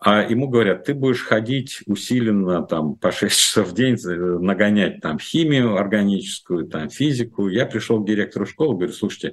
[0.00, 5.18] А ему говорят, ты будешь ходить усиленно там, по 6 часов в день, нагонять там
[5.18, 7.48] химию органическую, там, физику.
[7.48, 9.32] Я пришел к директору школы, говорю, слушайте,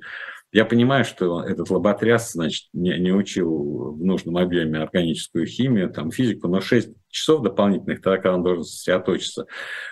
[0.52, 6.12] я понимаю, что этот лоботряс, значит, не, не учил в нужном объеме органическую химию, там,
[6.12, 9.46] физику, но 6 часов дополнительных, тогда, когда он должен сосредоточиться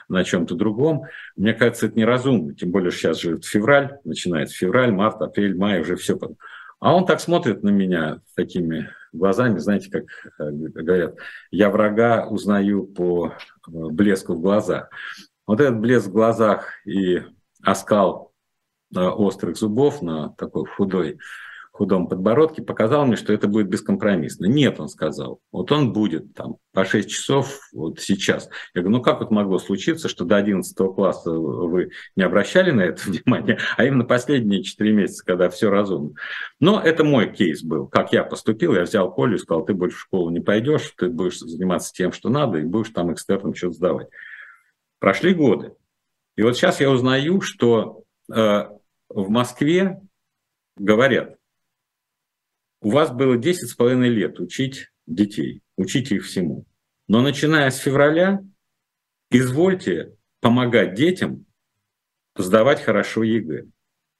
[0.09, 1.03] на чем-то другом,
[1.37, 2.53] мне кажется, это неразумно.
[2.55, 6.19] Тем более, сейчас же февраль, начинается февраль, март, апрель, май, уже все.
[6.79, 10.03] А он так смотрит на меня такими глазами, знаете, как
[10.39, 11.15] э, говорят,
[11.51, 13.31] я врага узнаю по э,
[13.67, 14.89] блеску в глазах.
[15.47, 17.23] Вот этот блеск в глазах и
[17.63, 18.28] оскал
[18.95, 21.19] острых зубов, на такой худой,
[21.79, 24.47] худом подбородке, показал мне, что это будет бескомпромиссно.
[24.47, 25.39] Нет, он сказал.
[25.49, 28.49] Вот он будет там по 6 часов вот сейчас.
[28.73, 32.81] Я говорю, ну как вот могло случиться, что до 11 класса вы не обращали на
[32.81, 36.15] это внимание, а именно последние 4 месяца, когда все разумно.
[36.59, 37.87] Но это мой кейс был.
[37.87, 41.07] Как я поступил, я взял Колю и сказал, ты больше в школу не пойдешь, ты
[41.07, 44.07] будешь заниматься тем, что надо, и будешь там экспертом что-то сдавать.
[44.99, 45.71] Прошли годы.
[46.35, 48.65] И вот сейчас я узнаю, что э,
[49.09, 49.99] в Москве
[50.77, 51.37] говорят,
[52.81, 56.65] у вас было 10 с половиной лет учить детей, учить их всему.
[57.07, 58.41] Но начиная с февраля,
[59.31, 61.45] извольте помогать детям
[62.35, 63.65] сдавать хорошо ЕГЭ.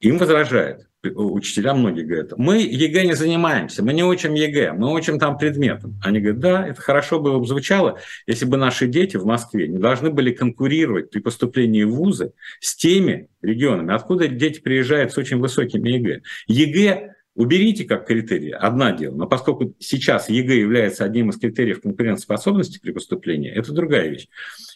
[0.01, 5.17] Им возражают учителя многие говорят, мы ЕГЭ не занимаемся, мы не учим ЕГЭ, мы учим
[5.17, 5.99] там предметом.
[6.03, 10.09] Они говорят, да, это хорошо бы звучало, если бы наши дети в Москве не должны
[10.09, 15.89] были конкурировать при поступлении в вузы с теми регионами, откуда дети приезжают с очень высокими
[15.89, 16.21] ЕГЭ.
[16.47, 19.15] ЕГЭ уберите как критерий, одна дело.
[19.15, 24.27] Но поскольку сейчас ЕГЭ является одним из критериев конкурентоспособности при поступлении, это другая вещь.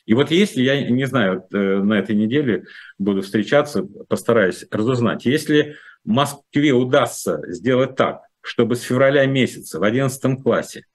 [0.05, 2.63] И вот если, я не знаю, э, на этой неделе
[2.97, 10.41] буду встречаться, постараюсь разузнать, если Москве удастся сделать так, чтобы с февраля месяца в 11
[10.41, 10.85] классе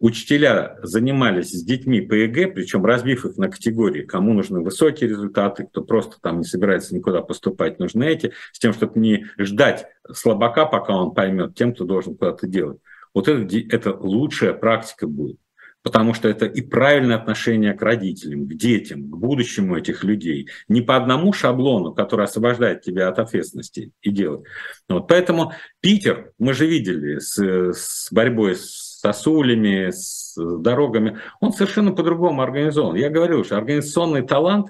[0.00, 5.64] учителя занимались с детьми по ЕГЭ, причем разбив их на категории, кому нужны высокие результаты,
[5.66, 10.66] кто просто там не собирается никуда поступать, нужны эти, с тем, чтобы не ждать слабака,
[10.66, 12.78] пока он поймет, тем, кто должен куда-то делать.
[13.14, 15.38] Вот это, это лучшая практика будет
[15.84, 20.48] потому что это и правильное отношение к родителям, к детям, к будущему этих людей.
[20.66, 24.46] Не по одному шаблону, который освобождает тебя от ответственности и делает.
[24.88, 25.06] Вот.
[25.06, 32.40] Поэтому Питер, мы же видели с, с борьбой с сосулями, с дорогами, он совершенно по-другому
[32.40, 32.96] организован.
[32.96, 34.68] Я говорил, что организационный талант,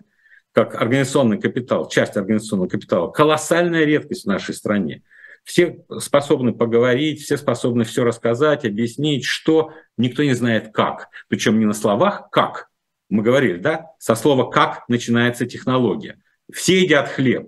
[0.50, 5.02] как организационный капитал, часть организационного капитала, колоссальная редкость в нашей стране.
[5.44, 11.08] Все способны поговорить, все способны все рассказать, объяснить, что никто не знает как.
[11.28, 12.68] Причем не на словах «как».
[13.10, 13.90] Мы говорили, да?
[13.98, 16.18] Со слова «как» начинается технология.
[16.50, 17.46] Все едят хлеб,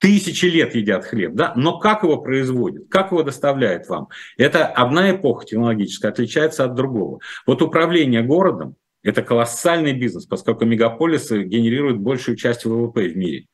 [0.00, 5.10] тысячи лет едят хлеб, да, но как его производят, как его доставляют вам, это одна
[5.12, 7.20] эпоха технологическая отличается от другого.
[7.46, 13.46] Вот управление городом– это колоссальный бизнес, поскольку мегаполисы генерируют большую часть ВВП в мире.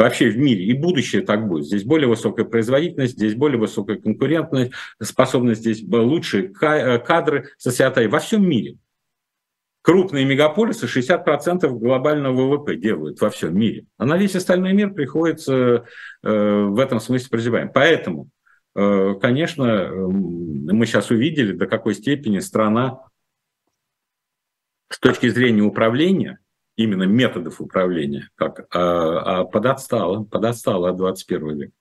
[0.00, 0.64] Вообще в мире.
[0.64, 1.66] И будущее так будет.
[1.66, 8.18] Здесь более высокая производительность, здесь более высокая конкурентность, способность здесь лучшие э, кадры сосредоточены во
[8.20, 8.78] всем мире.
[9.82, 13.84] Крупные мегаполисы 60% глобального ВВП делают во всем мире.
[13.98, 15.84] А на весь остальной мир приходится
[16.22, 17.70] э, в этом смысле прозябаем.
[17.70, 18.30] Поэтому,
[18.74, 23.00] э, конечно, мы сейчас увидели, до какой степени страна
[24.88, 26.39] с точки зрения управления,
[26.82, 31.72] именно методов управления, как а, а подотстала, подотстала от 21 века.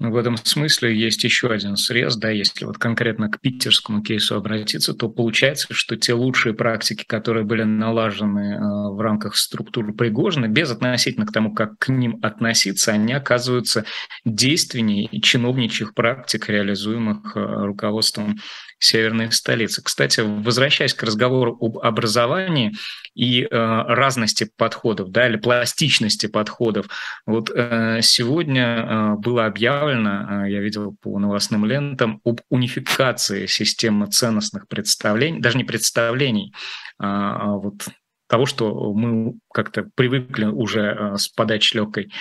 [0.00, 4.94] В этом смысле есть еще один срез, да, если вот конкретно к питерскому кейсу обратиться,
[4.94, 8.58] то получается, что те лучшие практики, которые были налажены э,
[8.94, 13.84] в рамках структуры Пригожина, без относительно к тому, как к ним относиться, они оказываются
[14.24, 18.38] действеннее чиновничьих практик, реализуемых э, руководством
[18.80, 19.82] северной столицы.
[19.82, 22.72] Кстати, возвращаясь к разговору об образовании
[23.14, 26.86] и э, разности подходов, да, или пластичности подходов,
[27.26, 34.06] вот э, сегодня э, было объявлено, э, я видел по новостным лентам, об унификации системы
[34.06, 36.54] ценностных представлений, даже не представлений,
[36.98, 37.86] а, а вот
[38.30, 42.12] того, что мы как-то привыкли уже э, с подачи легкой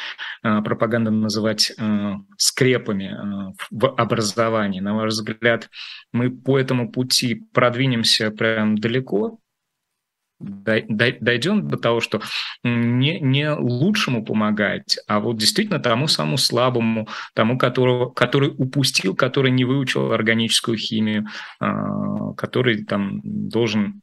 [0.43, 4.79] э, пропаганды называть э, скрепами в образовании.
[4.79, 5.69] На ваш взгляд,
[6.11, 9.37] мы по этому пути продвинемся прям далеко?
[10.39, 12.21] Дойдем до того, что
[12.63, 19.51] не, не лучшему помогать, а вот действительно тому самому слабому, тому, которого, который упустил, который
[19.51, 21.25] не выучил органическую химию,
[22.37, 24.01] который там должен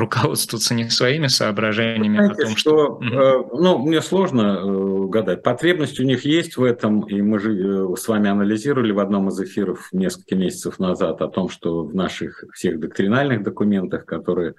[0.00, 3.00] руководствоваться не своими соображениями, а Знаете, а том, что...
[3.02, 5.42] что ну, мне сложно э, гадать.
[5.42, 9.28] Потребность у них есть в этом, и мы же э, с вами анализировали в одном
[9.28, 14.54] из эфиров несколько месяцев назад о том, что в наших всех доктринальных документах, которые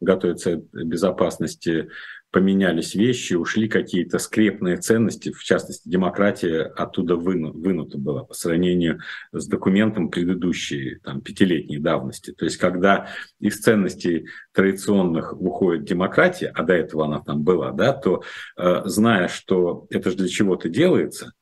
[0.00, 1.88] готовятся к безопасности
[2.34, 8.98] поменялись вещи, ушли какие-то скрепные ценности, в частности, демократия оттуда выну, вынута была по сравнению
[9.30, 12.32] с документом предыдущей там, пятилетней давности.
[12.32, 13.06] То есть, когда
[13.38, 18.24] из ценностей традиционных уходит демократия, а до этого она там была, да, то
[18.56, 21.34] э, зная, что это же для чего-то делается,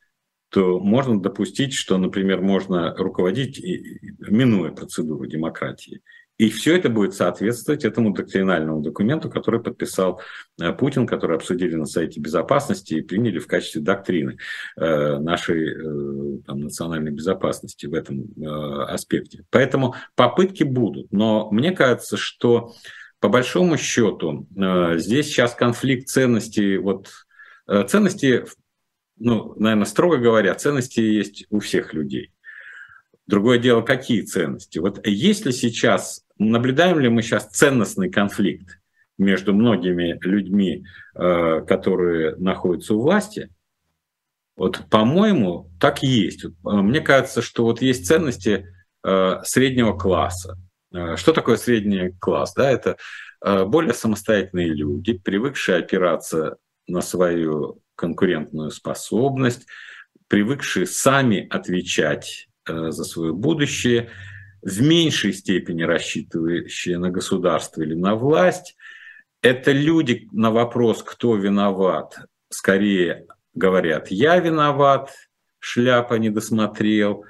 [0.50, 3.58] то можно допустить, что, например, можно руководить,
[4.18, 6.02] минуя процедуру демократии,
[6.42, 10.20] и все это будет соответствовать этому доктринальному документу, который подписал
[10.60, 14.38] э, Путин, который обсудили на сайте безопасности и приняли в качестве доктрины
[14.76, 18.26] э, нашей э, там, национальной безопасности в этом
[18.88, 19.44] аспекте.
[19.50, 21.12] Поэтому попытки будут.
[21.12, 22.72] Но мне кажется, что
[23.20, 24.48] по большому счету
[24.96, 27.08] здесь сейчас конфликт ценностей, вот
[27.86, 28.46] ценности,
[29.16, 32.32] ну, наверное, строго говоря, ценности есть у всех людей.
[33.26, 34.78] Другое дело, какие ценности.
[34.78, 38.78] Вот если сейчас, наблюдаем ли мы сейчас ценностный конфликт
[39.18, 43.50] между многими людьми, э, которые находятся у власти,
[44.56, 46.44] вот, по-моему, так и есть.
[46.44, 48.66] Э, мне кажется, что вот есть ценности
[49.04, 50.58] э, среднего класса.
[51.16, 52.52] Что такое средний класс?
[52.52, 52.98] Да, это
[53.40, 59.66] более самостоятельные люди, привыкшие опираться на свою конкурентную способность,
[60.28, 64.10] привыкшие сами отвечать за свое будущее,
[64.62, 68.76] в меньшей степени рассчитывающие на государство или на власть.
[69.42, 72.16] Это люди на вопрос, кто виноват,
[72.48, 75.10] скорее говорят, я виноват,
[75.58, 77.24] шляпа не досмотрел,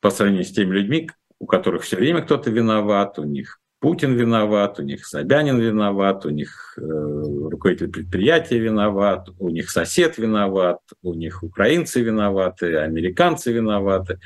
[0.00, 4.78] по сравнению с теми людьми, у которых все время кто-то виноват, у них Путин виноват,
[4.78, 11.14] у них Собянин виноват, у них э, руководитель предприятия виноват, у них сосед виноват, у
[11.14, 14.18] них украинцы виноваты, американцы виноваты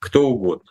[0.00, 0.70] кто угодно.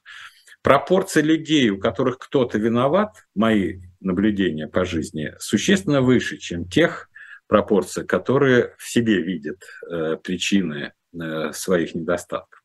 [0.70, 7.10] Пропорция людей, у которых кто-то виноват, мои наблюдения по жизни, существенно выше, чем тех
[7.48, 12.59] пропорций, которые в себе видят э, причины э, своих недостатков.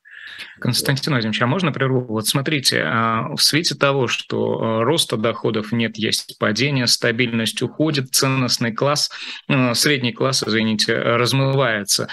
[0.60, 2.04] Константин Владимирович, а можно прерву?
[2.06, 8.14] Вот смотрите, а, в свете того, что а, роста доходов нет, есть падение, стабильность уходит,
[8.14, 9.10] ценностный класс,
[9.48, 12.08] а, средний класс, извините, размывается.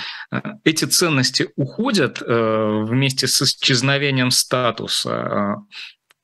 [0.63, 5.58] Эти ценности уходят вместе с исчезновением статуса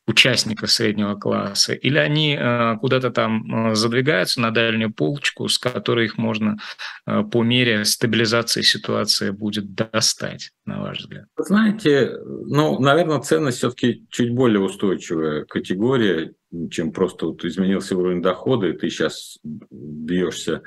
[0.07, 6.05] участника среднего класса, или они э, куда-то там э, задвигаются на дальнюю полочку, с которой
[6.05, 6.57] их можно
[7.05, 11.25] э, по мере стабилизации ситуации будет достать, на ваш взгляд?
[11.37, 16.33] знаете, ну, наверное, ценность все-таки чуть более устойчивая категория,
[16.71, 20.61] чем просто вот изменился уровень дохода, и ты сейчас бьешься,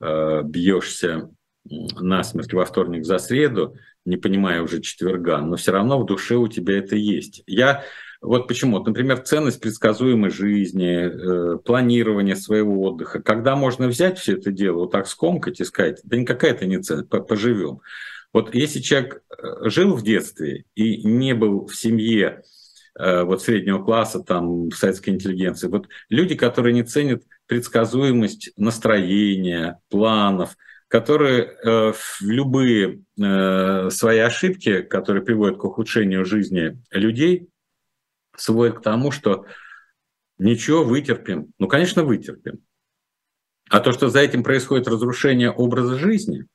[0.00, 1.28] бьешься
[1.64, 3.74] насмерть во вторник за среду,
[4.04, 7.42] не понимая уже четверга, но все равно в душе у тебя это есть.
[7.46, 7.82] Я
[8.26, 8.82] вот почему.
[8.82, 13.22] Например, ценность предсказуемой жизни, э, планирование своего отдыха.
[13.22, 16.78] Когда можно взять все это дело, вот так скомкать и сказать, да никакая это не
[16.78, 17.80] ценность, поживем.
[18.32, 22.42] Вот если человек э, жил в детстве и не был в семье
[22.98, 30.56] э, вот среднего класса, там, советской интеллигенции, вот люди, которые не ценят предсказуемость настроения, планов,
[30.88, 37.48] которые э, в любые э, свои ошибки, которые приводят к ухудшению жизни людей,
[38.36, 39.46] сводит к тому, что
[40.38, 41.52] ничего, вытерпим.
[41.58, 42.60] Ну, конечно, вытерпим.
[43.68, 46.46] А то, что за этим происходит разрушение образа жизни,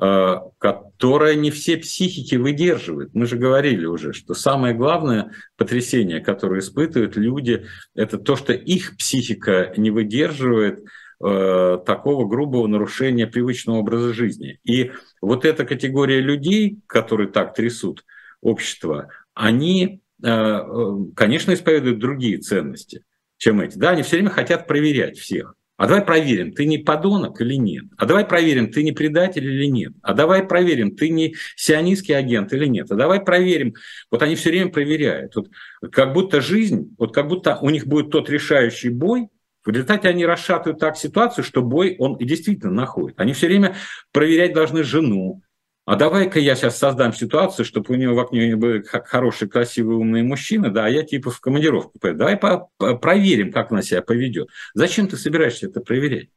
[0.00, 3.14] э, которое не все психики выдерживают.
[3.14, 8.96] Мы же говорили уже, что самое главное потрясение, которое испытывают люди, это то, что их
[8.96, 10.84] психика не выдерживает
[11.24, 14.60] э, такого грубого нарушения привычного образа жизни.
[14.62, 18.04] И вот эта категория людей, которые так трясут
[18.40, 23.02] общество, они конечно, исповедуют другие ценности,
[23.36, 23.76] чем эти.
[23.78, 25.54] Да, они все время хотят проверять всех.
[25.76, 27.84] А давай проверим, ты не подонок или нет.
[27.96, 29.92] А давай проверим, ты не предатель или нет.
[30.02, 32.90] А давай проверим, ты не сионистский агент или нет.
[32.90, 33.74] А давай проверим.
[34.10, 35.36] Вот они все время проверяют.
[35.36, 35.50] Вот
[35.92, 39.28] как будто жизнь, вот как будто у них будет тот решающий бой,
[39.64, 43.20] в результате они расшатывают так ситуацию, что бой он действительно находит.
[43.20, 43.76] Они все время
[44.10, 45.42] проверять должны жену,
[45.88, 50.22] а давай-ка я сейчас создам ситуацию, чтобы у него в окне были хороший, красивый, умный
[50.22, 52.18] мужчина, да, а я типа в командировку поеду.
[52.18, 54.50] Давай по проверим, как она себя поведет.
[54.74, 56.28] Зачем ты собираешься это проверять?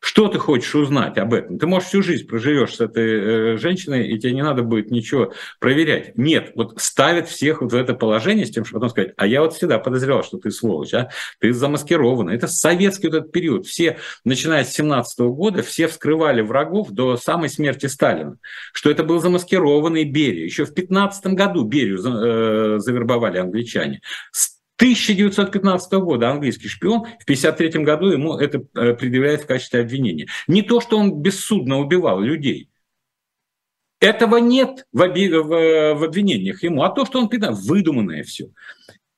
[0.00, 1.58] Что ты хочешь узнать об этом?
[1.58, 5.32] Ты, можешь всю жизнь проживешь с этой э, женщиной, и тебе не надо будет ничего
[5.58, 6.16] проверять.
[6.16, 9.42] Нет, вот ставят всех вот в это положение с тем, чтобы потом сказать, а я
[9.42, 11.10] вот всегда подозревал, что ты сволочь, а?
[11.40, 12.28] ты замаскирован.
[12.28, 13.66] Это советский вот этот период.
[13.66, 18.36] Все, начиная с 17 года, все вскрывали врагов до самой смерти Сталина.
[18.72, 20.44] Что это был замаскированный Берия.
[20.44, 24.00] Еще в 15 году Берию э, завербовали англичане.
[24.78, 30.28] 1915 года английский шпион, в 1953 году ему это э, предъявляют в качестве обвинения.
[30.46, 32.70] Не то, что он бессудно убивал людей,
[34.00, 38.50] этого нет в, оби- в, обвинениях ему, а то, что он выдуманное все.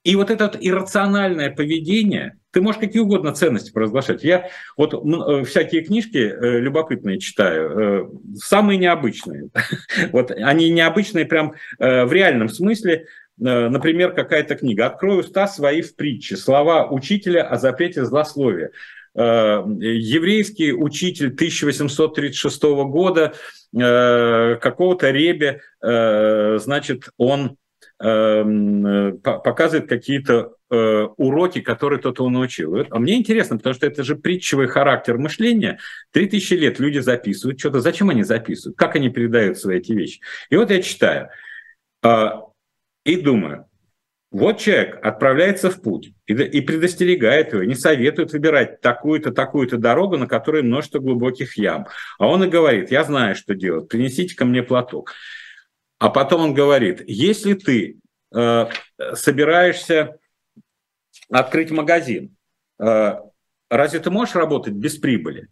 [0.02, 4.24] И вот это вот иррациональное поведение, ты можешь какие угодно ценности провозглашать.
[4.24, 4.48] Я
[4.78, 9.50] вот э, всякие книжки э, любопытные читаю, самые необычные.
[10.12, 13.08] Вот они необычные прям в реальном смысле.
[13.40, 14.86] Э, например, какая-то книга.
[14.86, 16.36] «Открою уста свои в притче.
[16.36, 18.70] Слова учителя о запрете злословия».
[19.14, 23.32] Э, еврейский учитель 1836 года
[23.76, 27.56] э, какого-то ребе, значит, он
[27.98, 32.86] показывает какие-то уроки, которые тот он научил.
[32.88, 35.78] А мне интересно, потому что это же притчевый характер мышления.
[36.10, 37.80] Три тысячи лет люди записывают что-то.
[37.80, 38.78] Зачем они записывают?
[38.78, 40.20] Как они передают свои эти вещи?
[40.48, 41.28] И вот я читаю
[43.04, 43.66] и думаю,
[44.30, 50.16] вот человек отправляется в путь и, и предостерегает его, не советует выбирать такую-то, такую-то дорогу,
[50.16, 51.88] на которой множество глубоких ям.
[52.18, 55.14] А он и говорит, я знаю, что делать, принесите ко мне платок.
[55.98, 57.98] А потом он говорит, если ты
[58.32, 58.66] э,
[59.14, 60.16] собираешься
[61.28, 62.36] открыть магазин,
[62.78, 63.14] э,
[63.68, 65.48] разве ты можешь работать без прибыли?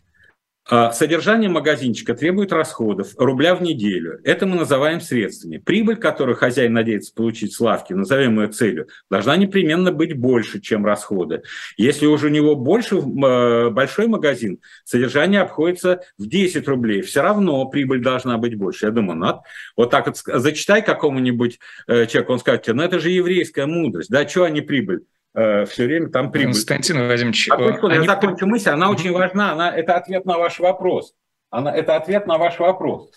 [0.71, 4.21] А, содержание магазинчика требует расходов рубля в неделю.
[4.23, 5.57] Это мы называем средствами.
[5.57, 10.85] Прибыль, которую хозяин надеется получить с лавки, назовем ее целью, должна непременно быть больше, чем
[10.85, 11.43] расходы.
[11.79, 17.01] Если уже у него больше, э, большой магазин, содержание обходится в 10 рублей.
[17.01, 18.87] Все равно прибыль должна быть больше.
[18.87, 19.41] Я думаю, надо
[19.75, 24.11] вот так вот зачитай какому-нибудь э, человеку, он скажет тебе, ну это же еврейская мудрость,
[24.11, 25.01] да, что они прибыль?
[25.35, 26.53] Э, все время там прибыль.
[26.53, 27.49] Константин Владимирович...
[27.51, 28.07] А секунду, они...
[28.07, 31.15] я закончу мысль, она очень важна, она, это ответ на ваш вопрос.
[31.51, 33.11] Она, это ответ на ваш вопрос.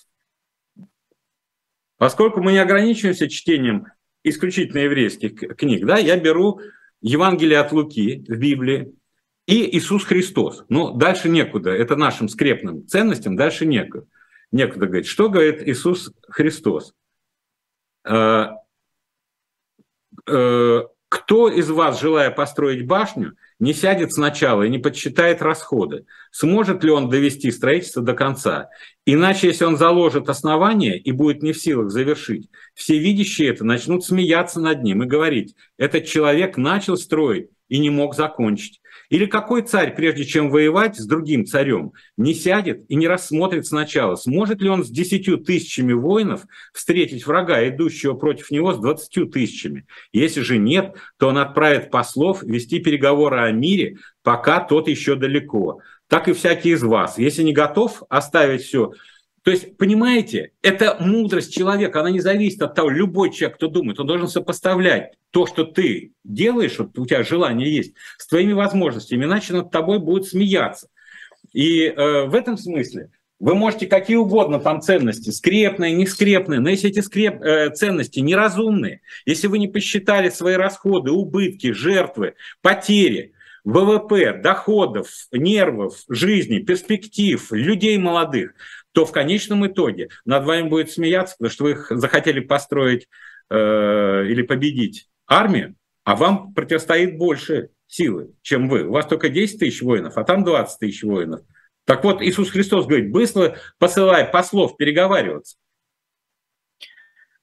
[1.97, 3.88] Поскольку мы не ограничиваемся чтением
[4.24, 6.59] исключительно еврейских книг, да, я беру
[7.01, 8.93] Евангелие от Луки в Библии
[9.47, 10.66] и Иисус Христос.
[10.70, 11.72] Ну, дальше некуда.
[11.72, 14.05] Это нашим скрепным ценностям дальше некуда.
[14.51, 15.07] Некуда говорить.
[15.07, 16.93] Что говорит Иисус Христос?
[21.12, 26.05] Кто из вас, желая построить башню, не сядет сначала и не подсчитает расходы?
[26.32, 28.70] Сможет ли он довести строительство до конца?
[29.05, 34.05] Иначе, если он заложит основание и будет не в силах завершить, все видящие это начнут
[34.05, 38.80] смеяться над ним и говорить, этот человек начал строить и не мог закончить.
[39.12, 44.16] Или какой царь, прежде чем воевать с другим царем, не сядет и не рассмотрит сначала,
[44.16, 49.86] сможет ли он с десятью тысячами воинов встретить врага, идущего против него с двадцатью тысячами?
[50.14, 55.82] Если же нет, то он отправит послов вести переговоры о мире, пока тот еще далеко.
[56.07, 57.18] Так и всякий из вас.
[57.18, 58.93] Если не готов оставить все
[59.43, 63.99] то есть, понимаете, это мудрость человека, она не зависит от того, любой человек, кто думает,
[63.99, 69.25] он должен сопоставлять то, что ты делаешь, вот у тебя желание есть, с твоими возможностями,
[69.25, 70.89] иначе над тобой будут смеяться.
[71.53, 76.69] И э, в этом смысле вы можете какие угодно там ценности, скрепные, не скрепные, но
[76.69, 83.33] если эти скреп, э, ценности неразумные, если вы не посчитали свои расходы, убытки, жертвы, потери,
[83.64, 88.53] ВВП, доходов, нервов, жизни, перспектив, людей молодых,
[88.91, 93.07] то в конечном итоге над вами будет смеяться, потому что вы захотели построить
[93.49, 98.84] э, или победить армию, а вам противостоит больше силы, чем вы.
[98.84, 101.41] У вас только 10 тысяч воинов, а там 20 тысяч воинов.
[101.86, 105.57] Так вот, Иисус Христос говорит, быстро посылай послов переговариваться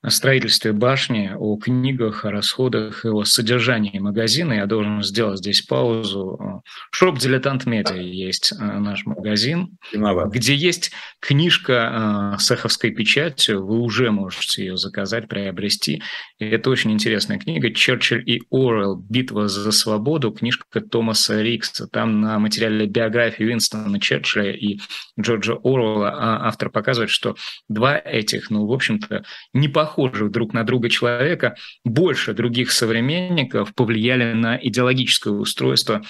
[0.00, 4.52] о строительстве башни, о книгах, о расходах и о содержании магазина.
[4.52, 6.62] Я должен сделать здесь паузу.
[6.92, 10.32] Shop «Дилетант Медиа» есть э, наш магазин, Виноват.
[10.32, 13.66] где есть книжка э, с эховской печатью.
[13.66, 16.00] Вы уже можете ее заказать, приобрести.
[16.38, 18.94] И это очень интересная книга «Черчилль и Оруэлл.
[18.96, 20.30] Битва за свободу».
[20.30, 21.88] Книжка Томаса Рикса.
[21.88, 24.78] Там на материале биографии Уинстона Черчилля и
[25.18, 27.34] Джорджа Оруэлла а автор показывает, что
[27.68, 33.74] два этих, ну, в общем-то, не похожих похожих друг на друга человека больше других современников
[33.74, 36.02] повлияли на идеологическое устройство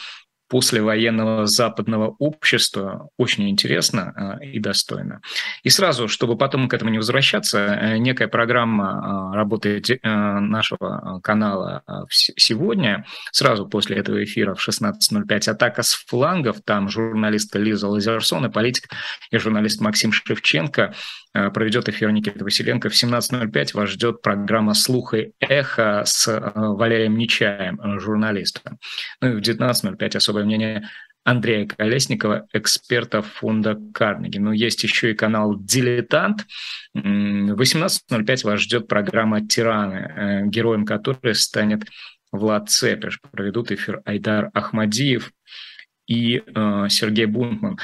[0.49, 5.21] послевоенного западного общества очень интересно э, и достойно.
[5.63, 11.83] И сразу, чтобы потом к этому не возвращаться, э, некая программа э, работы нашего канала
[12.09, 18.51] сегодня, сразу после этого эфира в 16.05 «Атака с флангов», там журналисты Лиза Лазерсон и
[18.51, 18.89] политик
[19.31, 20.95] и журналист Максим Шевченко
[21.33, 22.89] проведет эфир Никита Василенко.
[22.89, 28.79] В 17.05 вас ждет программа «Слух и эхо» с Валерием Нечаем, журналистом.
[29.21, 30.89] Ну и в 19.05 особо особое мнение
[31.25, 34.39] Андрея Колесникова, эксперта фонда Карнеги.
[34.39, 36.47] Но есть еще и канал «Дилетант».
[36.95, 41.85] В 18.05 вас ждет программа «Тираны», э, героем которой станет
[42.33, 43.21] Влад Цепиш.
[43.31, 45.33] Проведут эфир Айдар Ахмадиев
[46.07, 47.79] и э, Сергей Бунтман.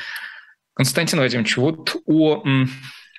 [0.74, 2.42] Константин Вадимович, вот о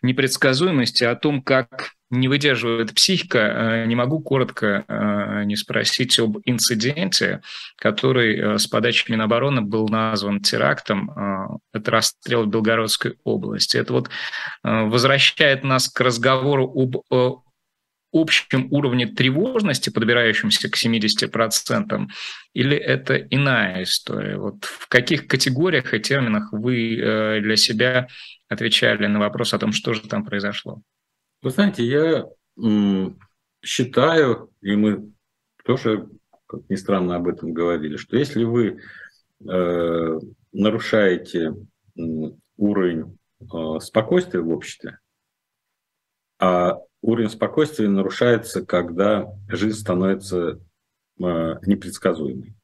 [0.06, 6.38] непредсказуемости, о том, как не выдерживает психика, э, не могу коротко э, не спросить об
[6.46, 7.42] инциденте,
[7.78, 11.60] который э, с подачи Минобороны был назван терактом.
[11.74, 13.78] Это расстрел в Белгородской области.
[13.78, 14.10] Это вот
[14.64, 17.42] возвращает нас к разговору об
[18.14, 22.08] общем уровне тревожности, подбирающемся к 70%,
[22.54, 24.38] или это иная история?
[24.38, 28.08] Вот в каких категориях и терминах вы для себя
[28.48, 30.82] отвечали на вопрос о том, что же там произошло?
[31.42, 32.26] Вы знаете, я
[33.64, 35.12] считаю, и мы
[35.64, 36.08] тоже,
[36.48, 38.80] как ни странно, об этом говорили, что если вы
[39.48, 40.20] э,
[40.52, 41.54] нарушаете
[42.58, 45.00] уровень э, спокойствия в обществе,
[46.40, 50.60] а уровень спокойствия нарушается, когда жизнь становится э,
[51.18, 52.56] непредсказуемой.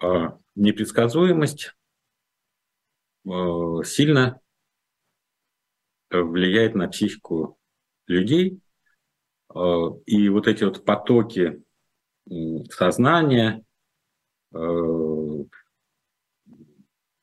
[0.00, 1.85] А непредсказуемость э,
[3.84, 4.40] сильно
[6.10, 7.58] влияет на психику
[8.06, 8.60] людей.
[9.54, 9.58] Э,
[10.06, 11.62] и вот эти вот потоки
[12.70, 13.62] сознания,
[14.54, 14.58] э,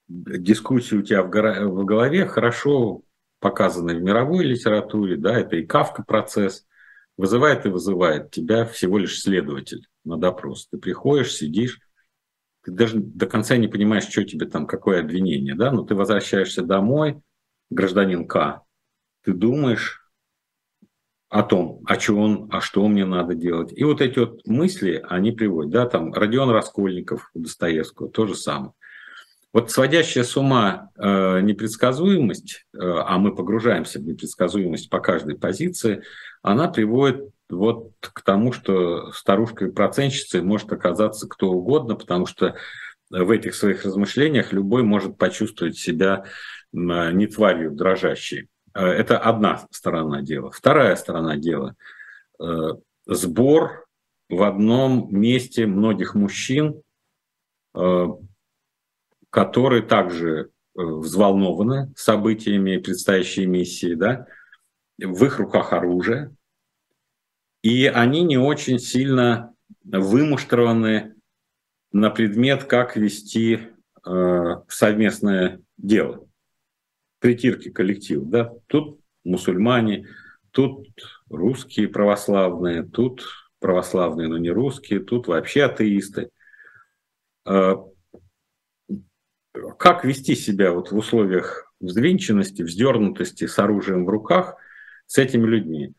[0.08, 3.02] дискуссии у тебя в голове хорошо
[3.40, 6.66] показаны в мировой литературе, да, это и Кавка процесс,
[7.18, 10.68] вызывает и вызывает тебя всего лишь следователь на допрос.
[10.68, 11.80] Ты приходишь, сидишь,
[12.64, 16.62] ты даже до конца не понимаешь, что тебе там, какое обвинение, да, но ты возвращаешься
[16.64, 17.22] домой,
[17.70, 18.62] гражданин К,
[19.24, 20.04] ты думаешь
[21.30, 23.74] о том, о чем, а что мне надо делать.
[23.74, 28.36] И вот эти вот мысли, они приводят, да, там Родион Раскольников у Достоевского, то же
[28.36, 28.74] самое.
[29.52, 36.04] Вот сводящая с ума э, непредсказуемость, э, а мы погружаемся в непредсказуемость по каждой позиции,
[36.42, 42.56] она приводит вот к тому, что старушкой-процентщицей может оказаться кто угодно, потому что
[43.10, 46.26] в этих своих размышлениях любой может почувствовать себя
[46.72, 48.50] не тварью дрожащей.
[48.74, 50.52] Э, это одна сторона дела.
[50.52, 51.76] Вторая сторона дела
[52.40, 52.70] э,–
[53.06, 53.86] сбор
[54.30, 56.82] в одном месте многих мужчин,
[57.76, 58.08] э,
[59.30, 64.26] которые также взволнованы событиями предстоящей миссии, да,
[64.98, 66.36] в их руках оружие,
[67.64, 71.16] и они не очень сильно вымуштрованы
[71.92, 73.60] на предмет, как вести
[74.06, 76.28] э, совместное дело,
[77.20, 78.26] притирки коллектива.
[78.26, 78.54] Да?
[78.68, 80.08] Тут мусульмане,
[80.52, 80.90] тут
[81.30, 83.26] русские православные, тут
[83.60, 86.30] православные, но не русские, тут вообще атеисты.
[87.46, 87.76] Э,
[89.78, 94.56] как вести себя вот в условиях взвинченности, вздернутости с оружием в руках
[95.06, 95.94] с этими людьми?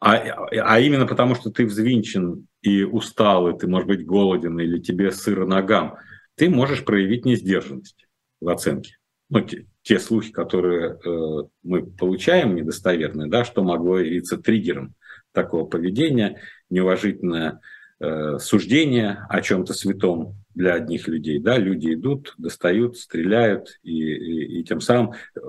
[0.00, 4.78] А, а именно потому, что ты взвинчен и устал, и ты, может быть, голоден, или
[4.78, 5.96] тебе сыро ногам,
[6.36, 8.06] ты можешь проявить несдержанность
[8.40, 8.96] в оценке.
[9.28, 14.94] Ну, те, те слухи, которые э, мы получаем, недостоверные, да, что могло явиться триггером
[15.32, 16.40] такого поведения,
[16.70, 17.60] неуважительное
[18.00, 21.38] э, суждение о чем-то святом для одних людей.
[21.38, 25.40] Да, люди идут, достают, стреляют, и, и, и тем самым э,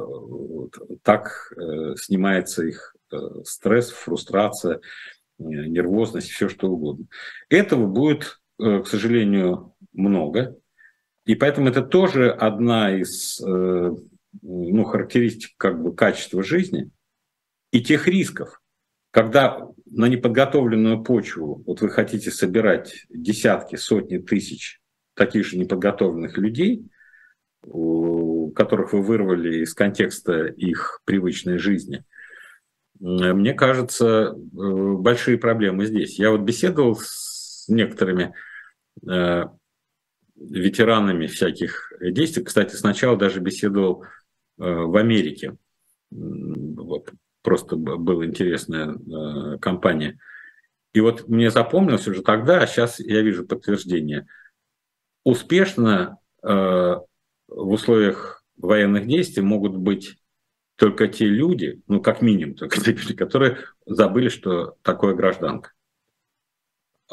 [1.04, 2.96] так э, снимается их
[3.44, 4.80] стресс, фрустрация, э,
[5.40, 7.06] нервозность, все что угодно.
[7.50, 10.58] Этого будет, э, к сожалению, много.
[11.26, 13.96] И поэтому это тоже одна из э,
[14.42, 16.90] ну, характеристик как бы качества жизни
[17.72, 18.62] и тех рисков,
[19.12, 24.80] когда на неподготовленную почву вот вы хотите собирать десятки, сотни тысяч
[25.16, 26.86] таких же неподготовленных людей,
[27.62, 32.04] которых вы вырвали из контекста их привычной жизни,
[33.02, 36.20] мне кажется, э, большие проблемы здесь.
[36.20, 38.36] Я вот беседовал с некоторыми
[39.08, 39.46] э,
[40.36, 42.44] ветеранами всяких действий.
[42.44, 44.08] Кстати, сначала даже беседовал э,
[44.58, 45.58] в Америке.
[47.42, 50.20] Просто была интересная компания.
[50.94, 54.28] И вот мне запомнилось уже тогда, а сейчас я вижу подтверждение–
[55.24, 57.06] успешно в
[57.48, 60.21] условиях военных действий могут быть
[60.82, 65.74] только те люди, ну как минимум только те люди, которые забыли, что такое гражданка.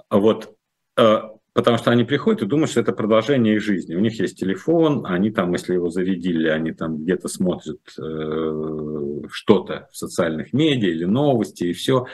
[0.09, 0.57] Вот,
[0.97, 1.19] э,
[1.53, 3.95] потому что они приходят и думают, что это продолжение их жизни.
[3.95, 9.87] У них есть телефон, они там, если его зарядили, они там где-то смотрят э, что-то
[9.93, 12.07] в социальных медиа или новости и все.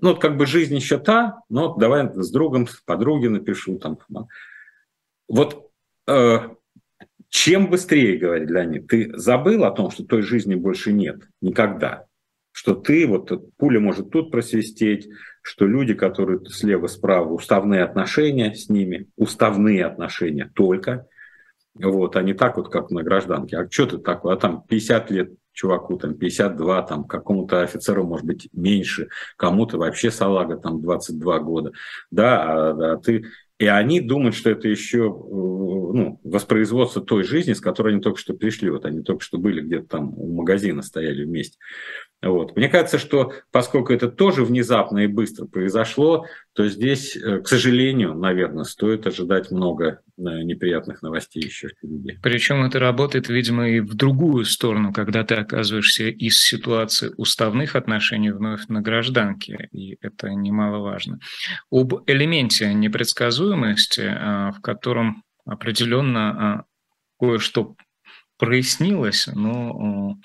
[0.00, 3.98] Ну, как бы жизнь еще та, но давай с другом, с подругой напишу там.
[5.28, 5.70] Вот
[6.06, 6.38] э,
[7.34, 12.04] чем быстрее, говорит Леонид, ты забыл о том, что той жизни больше нет никогда,
[12.52, 15.08] что ты, вот пуля может тут просвистеть,
[15.42, 21.08] что люди, которые слева-справа, уставные отношения с ними, уставные отношения только,
[21.74, 23.58] вот, а не так вот, как на гражданке.
[23.58, 24.34] А что ты такое?
[24.34, 30.12] А там 50 лет чуваку, там 52, там какому-то офицеру, может быть, меньше, кому-то вообще
[30.12, 31.72] салага там 22 года.
[32.12, 33.24] Да, а, а ты
[33.58, 38.18] и они думают, что это еще э, ну, воспроизводство той жизни, с которой они только
[38.18, 38.68] что пришли.
[38.68, 41.58] Вот они только что были где-то там у магазина, стояли вместе.
[42.22, 42.56] Вот.
[42.56, 48.14] Мне кажется, что поскольку это тоже внезапно и быстро произошло, то здесь, э, к сожалению,
[48.14, 52.18] наверное, стоит ожидать много э, неприятных новостей еще впереди.
[52.22, 58.30] Причем это работает, видимо, и в другую сторону, когда ты оказываешься из ситуации уставных отношений
[58.30, 61.18] вновь на гражданке, и это немаловажно.
[61.70, 66.64] Об элементе непредсказуемости, а, в котором определенно
[67.18, 67.76] кое-что
[68.38, 70.16] прояснилось, но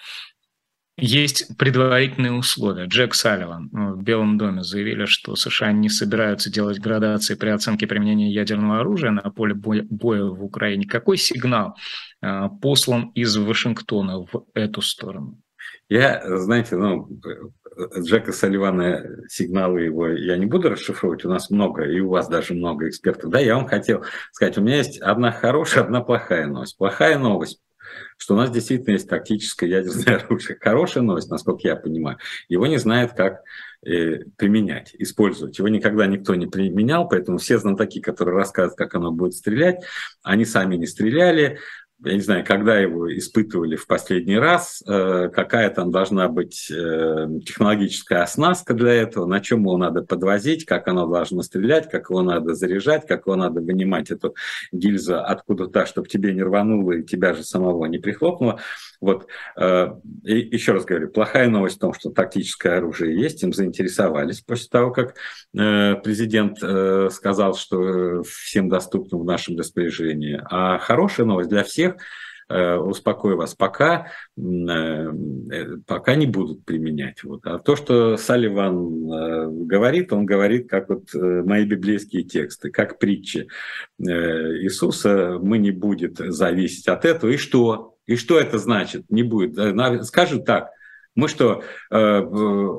[1.02, 2.86] есть предварительные условия.
[2.86, 7.88] Джек Салливан ну, в Белом доме заявили, что США не собираются делать градации при оценке
[7.88, 10.86] применения ядерного оружия на поле боя, боя в Украине.
[10.86, 11.76] Какой сигнал
[12.22, 15.42] э, послан из Вашингтона в эту сторону?
[15.90, 17.10] Я, знаете, ну,
[18.00, 22.54] Джека Салливана, сигналы его я не буду расшифровывать, у нас много, и у вас даже
[22.54, 23.32] много экспертов.
[23.32, 26.78] Да, я вам хотел сказать, у меня есть одна хорошая, одна плохая новость.
[26.78, 27.60] Плохая новость
[28.18, 30.58] что у нас действительно есть тактическое ядерное оружие.
[30.60, 32.18] Хорошая новость, насколько я понимаю,
[32.48, 33.42] его не знают, как
[33.86, 35.58] э, применять, использовать.
[35.58, 39.84] Его никогда никто не применял, поэтому все знатоки, которые рассказывают, как оно будет стрелять,
[40.24, 41.60] они сами не стреляли,
[42.06, 47.28] я не знаю, когда его испытывали в последний раз, э, какая там должна быть э,
[47.46, 52.22] технологическая оснастка для этого, на чем его надо подвозить, как оно должно стрелять, как его
[52.22, 54.36] надо заряжать, как его надо вынимать эту
[54.72, 58.60] гильзу откуда-то, чтобы тебе не рвануло и тебя же самого не прихлопнуло.
[59.02, 59.28] Вот.
[59.56, 59.90] Э,
[60.24, 64.68] и еще раз говорю, плохая новость в том, что тактическое оружие есть, им заинтересовались после
[64.70, 65.16] того, как
[65.52, 66.58] президент
[67.14, 70.42] сказал, что всем доступно в нашем распоряжении.
[70.50, 71.96] А хорошая новость для всех,
[72.50, 77.24] успокою вас, пока, пока не будут применять.
[77.24, 77.46] Вот.
[77.46, 83.48] А то, что Салливан говорит, он говорит, как вот мои библейские тексты, как притчи
[84.00, 87.30] Иисуса, мы не будет зависеть от этого.
[87.30, 87.96] И что?
[88.10, 89.04] И что это значит?
[89.10, 89.56] Не будет.
[90.08, 90.72] Скажет так,
[91.14, 92.20] мы что, э,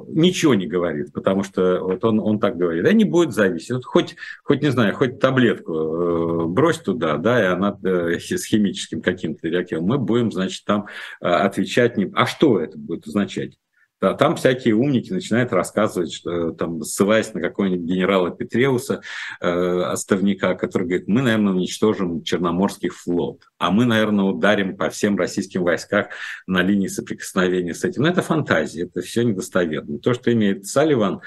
[0.08, 3.70] ничего не говорит, потому что вот он, он так говорит, да не будет зависеть.
[3.70, 8.44] Вот хоть, хоть, не знаю, хоть таблетку э, брось туда, да, и она э, с
[8.44, 10.86] химическим каким-то реактивом, мы будем, значит, там
[11.20, 11.96] э, отвечать.
[11.96, 12.10] Не...
[12.12, 13.56] А что это будет означать?
[14.00, 19.02] Да, там всякие умники начинают рассказывать, что, там, ссылаясь на какого-нибудь генерала Петреуса,
[19.42, 25.18] э, отставника, который говорит, мы, наверное, уничтожим Черноморский флот, а мы, наверное, ударим по всем
[25.18, 26.06] российским войскам
[26.46, 28.02] на линии соприкосновения с этим.
[28.02, 29.98] Но это фантазия, это все недостоверно.
[29.98, 31.20] То, что имеет Салливан,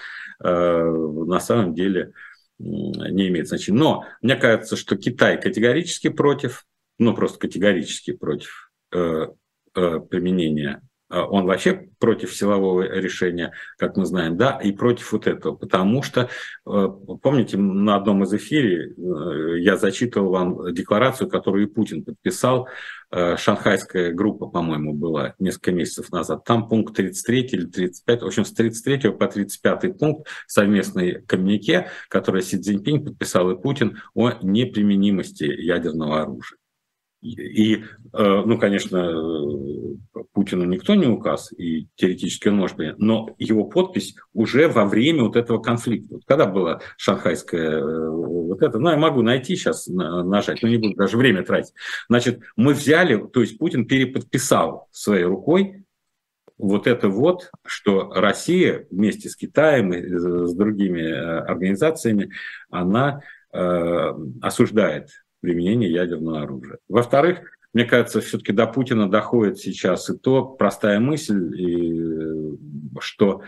[0.43, 2.13] э, на самом деле
[2.57, 3.78] не имеет значения.
[3.78, 6.65] Но мне кажется, что Китай категорически против,
[6.97, 9.28] ну просто категорически против э,
[9.76, 15.28] э, применения а он вообще против силового решения, как мы знаем, да, и против вот
[15.28, 16.30] этого, потому что,
[16.66, 16.89] э,
[17.22, 22.68] помните, на одном из эфире э, я зачитывал вам декларацию, которую Путин подписал,
[23.11, 28.45] э, шанхайская группа, по-моему, была несколько месяцев назад, там пункт 33 или 35, в общем,
[28.45, 35.43] с 33 по 35 пункт совместный коммунике, который Си Цзиньпинь подписал и Путин о неприменимости
[35.43, 36.57] ядерного оружия.
[37.24, 43.34] И, э, ну, конечно, э, Путину никто не указ, и теоретически он может принять, но
[43.39, 46.15] его подпись уже во время вот этого конфликта.
[46.15, 50.78] Вот когда была шанхайская э, вот это, ну, я могу найти сейчас, нажать, но не
[50.78, 51.74] буду даже время тратить.
[52.09, 55.86] Значит, мы взяли, то есть Путин переподписал своей рукой
[56.57, 62.32] вот это вот, что Россия вместе с Китаем и с другими организациями,
[62.69, 63.21] она
[63.51, 65.09] осуждает
[65.43, 66.77] применения ядерного оружия.
[66.87, 67.41] Во-вторых,
[67.73, 72.57] мне кажется, все-таки до Путина доходит сейчас и то простая мысль, и,
[72.99, 73.41] что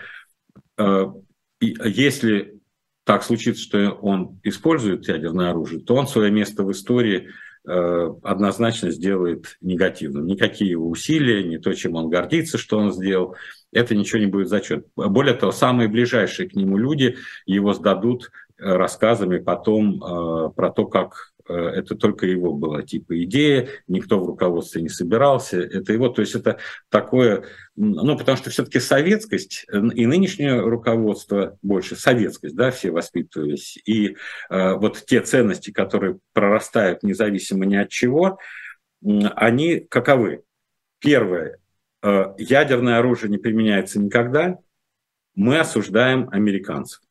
[0.78, 1.06] э,
[1.62, 2.60] если
[3.06, 7.30] так случится, что он использует ядерное оружие, то он свое место в истории
[7.66, 10.26] э, однозначно сделает негативным.
[10.26, 13.36] Никакие его усилия, не то, чем он гордится, что он сделал,
[13.72, 14.88] это ничего не будет зачет.
[14.98, 17.16] Более того, самые ближайшие к нему люди
[17.46, 23.24] его сдадут э, рассказами потом э, про то, как Э, это только его была типа
[23.24, 26.58] идея, никто в руководстве не собирался, это его, то есть это
[26.90, 34.16] такое, ну, потому что все-таки советскость и нынешнее руководство больше советскость, да, все воспитывались, и
[34.50, 38.40] э, вот те ценности, которые прорастают независимо ни от чего,
[39.04, 40.44] они каковы?
[41.00, 41.60] Первое,
[42.02, 44.58] э, ядерное оружие не применяется никогда,
[45.36, 47.02] мы осуждаем американцев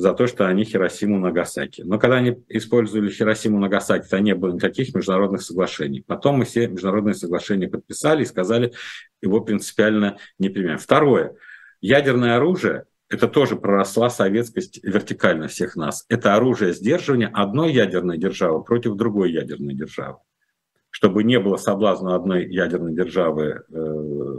[0.00, 1.82] за то, что они Хиросиму Нагасаки.
[1.82, 6.02] Но когда они использовали Хиросиму Нагасаки, то не было никаких международных соглашений.
[6.06, 8.72] Потом мы все международные соглашения подписали и сказали,
[9.20, 10.78] его принципиально не применяем.
[10.78, 11.34] Второе.
[11.80, 16.04] Ядерное оружие это тоже проросла советскость вертикально всех нас.
[16.08, 20.18] Это оружие сдерживания одной ядерной державы против другой ядерной державы
[20.90, 23.74] чтобы не было соблазна одной ядерной державы э,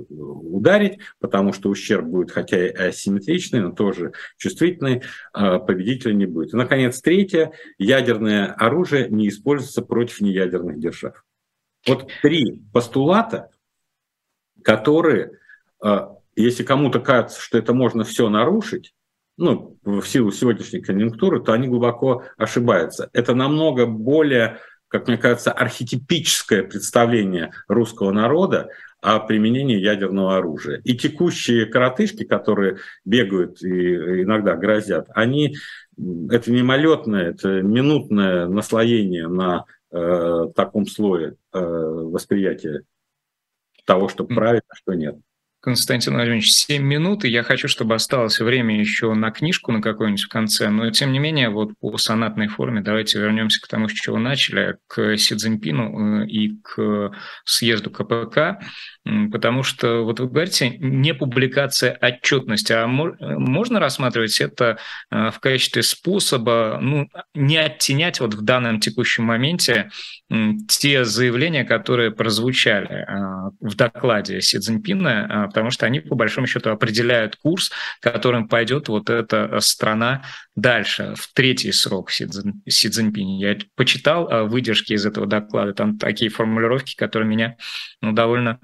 [0.09, 5.01] ударить, потому что ущерб будет, хотя и асимметричный, но тоже чувствительный,
[5.33, 6.53] э, победителя не будет.
[6.53, 11.23] И, наконец, третье, ядерное оружие не используется против неядерных держав.
[11.87, 13.49] Вот три постулата,
[14.63, 15.39] которые,
[15.83, 18.93] э, если кому-то кажется, что это можно все нарушить,
[19.37, 23.09] ну, в силу сегодняшней конъюнктуры, то они глубоко ошибаются.
[23.13, 24.59] Это намного более
[24.91, 28.69] как мне кажется, архетипическое представление русского народа
[28.99, 30.81] о применении ядерного оружия.
[30.83, 35.55] И текущие коротышки, которые бегают и иногда грозят, они
[36.29, 42.83] это мимолетное, это минутное наслоение на э, таком слое э, восприятия
[43.85, 45.15] того, что правильно, что нет.
[45.61, 50.23] Константин Владимирович, 7 минут, и я хочу, чтобы осталось время еще на книжку на какой-нибудь
[50.23, 53.91] в конце, но тем не менее, вот по сонатной форме давайте вернемся к тому, с
[53.91, 57.11] чего начали, к Си Цзиньпину э, и к
[57.45, 58.59] съезду КПК,
[59.03, 64.77] потому что, вот вы говорите, не публикация отчетности, а можно рассматривать это
[65.09, 69.89] э, в качестве способа ну, не оттенять вот в данном текущем моменте
[70.67, 76.69] те заявления, которые прозвучали э, в докладе Си Цзиньпина, потому что они, по большому счету,
[76.69, 77.71] определяют курс,
[78.01, 80.23] которым пойдет вот эта страна
[80.55, 82.27] дальше, в третий срок Си,
[82.69, 83.39] Си Цзиньпинь.
[83.39, 87.57] Я почитал а, выдержки из этого доклада, там такие формулировки, которые меня
[88.01, 88.59] ну, довольно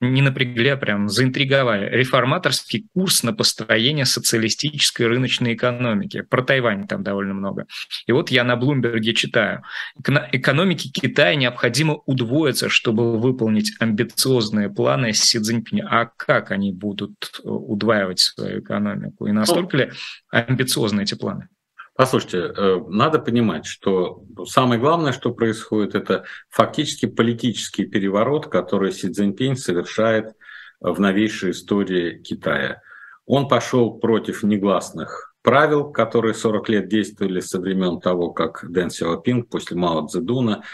[0.00, 1.88] не напрягли, а прям заинтриговали.
[1.90, 6.22] Реформаторский курс на построение социалистической рыночной экономики.
[6.22, 7.66] Про Тайвань там довольно много.
[8.06, 9.62] И вот я на Блумберге читаю.
[9.98, 15.86] Экономике Китая необходимо удвоиться, чтобы выполнить амбициозные планы Си Цзиньпиня.
[15.90, 19.26] А как они будут э, удваивать свою экономику?
[19.26, 19.90] И настолько ли
[20.30, 21.48] амбициозны эти планы?
[21.96, 29.10] Послушайте, э, надо понимать, что самое главное, что происходит, это фактически политический переворот, который Си
[29.10, 30.34] Цзиньпинь совершает
[30.80, 32.82] в новейшей истории Китая.
[33.26, 39.48] Он пошел против негласных правил, которые 40 лет действовали со времен того, как Дэн Сяопинг
[39.50, 40.64] после Мао Цзэдуна.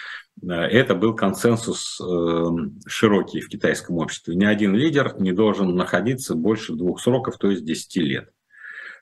[0.43, 2.45] Э, это был консенсус э,
[2.87, 4.37] широкий в китайском обществе.
[4.37, 8.31] Ни один лидер не должен находиться больше двух сроков, то есть 10 лет.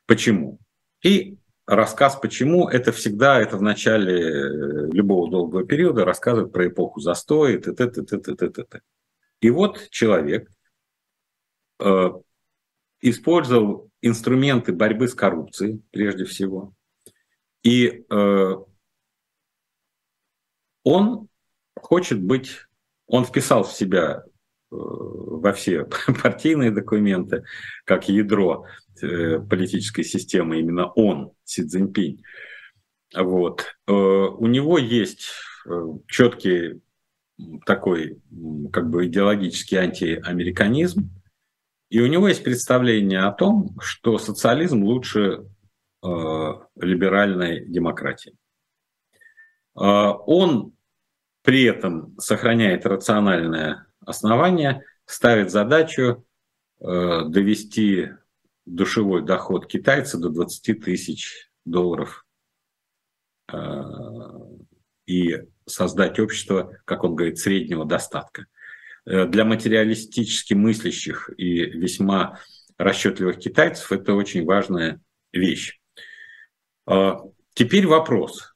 [0.06, 0.58] Почему?
[1.04, 1.36] И
[1.68, 7.52] рассказ почему, это всегда, это в начале э, любого долгого периода рассказывает про эпоху застоя,
[7.52, 8.80] и т -т -т -т -т -т -т.
[9.40, 10.50] И вот человек
[11.80, 12.10] э,
[13.02, 16.72] использовал инструменты борьбы с коррупцией, прежде всего,
[17.62, 18.54] и э,
[20.84, 21.28] он
[21.76, 22.66] хочет быть,
[23.06, 24.24] он вписал в себя э,
[24.70, 25.84] во все
[26.22, 27.44] партийные документы,
[27.84, 28.64] как ядро
[29.00, 32.22] политической системы именно он, Си Цзиньпинь.
[33.14, 33.66] Вот.
[33.86, 35.30] Э, у него есть
[35.66, 35.70] э,
[36.06, 36.80] четкий
[37.64, 38.20] такой
[38.72, 41.10] как бы идеологический антиамериканизм,
[41.90, 45.46] и у него есть представление о том, что социализм лучше
[46.02, 46.08] э,
[46.76, 48.34] либеральной демократии.
[49.76, 50.74] Э, он
[51.42, 56.26] при этом сохраняет рациональное основание, ставит задачу
[56.80, 58.10] э, довести
[58.68, 62.26] душевой доход китайца до 20 тысяч долларов
[63.52, 63.56] э,
[65.06, 68.46] и создать общество, как он говорит, среднего достатка.
[69.06, 72.40] Э, для материалистически мыслящих и весьма
[72.76, 75.00] расчетливых китайцев это очень важная
[75.32, 75.80] вещь.
[76.86, 77.14] Э,
[77.54, 78.54] теперь вопрос,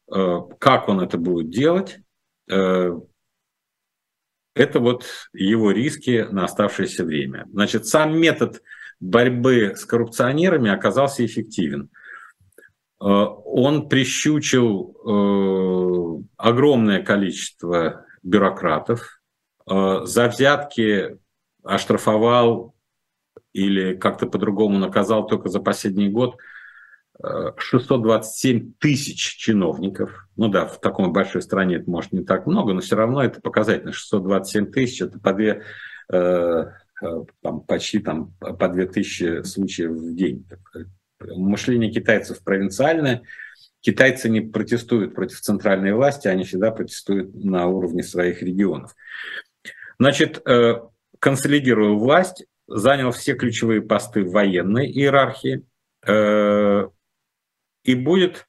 [0.59, 1.99] как он это будет делать,
[2.47, 3.01] это
[4.55, 7.47] вот его риски на оставшееся время.
[7.51, 8.63] Значит, сам метод
[9.03, 11.91] борьбы с коррупционерами оказался эффективен.
[13.01, 19.21] Э, он прищучил э, огромное количество бюрократов,
[19.69, 21.19] э, за взятки
[21.65, 22.77] оштрафовал
[23.53, 26.37] или как-то по-другому наказал только за последний год
[27.23, 30.27] 627 тысяч чиновников.
[30.37, 33.41] Ну да, в такой большой стране это может не так много, но все равно это
[33.41, 33.93] показательно.
[33.93, 35.63] 627 тысяч– это по две
[37.43, 40.47] там, почти там, по 2000 случаев в день.
[41.21, 43.23] Мышление китайцев провинциальное.
[43.81, 48.95] Китайцы не протестуют против центральной власти, они всегда протестуют на уровне своих регионов.
[49.99, 50.75] Значит, э,
[51.19, 55.65] консолидируя власть, занял все ключевые посты в военной иерархии
[56.07, 56.89] э,
[57.85, 58.47] и будет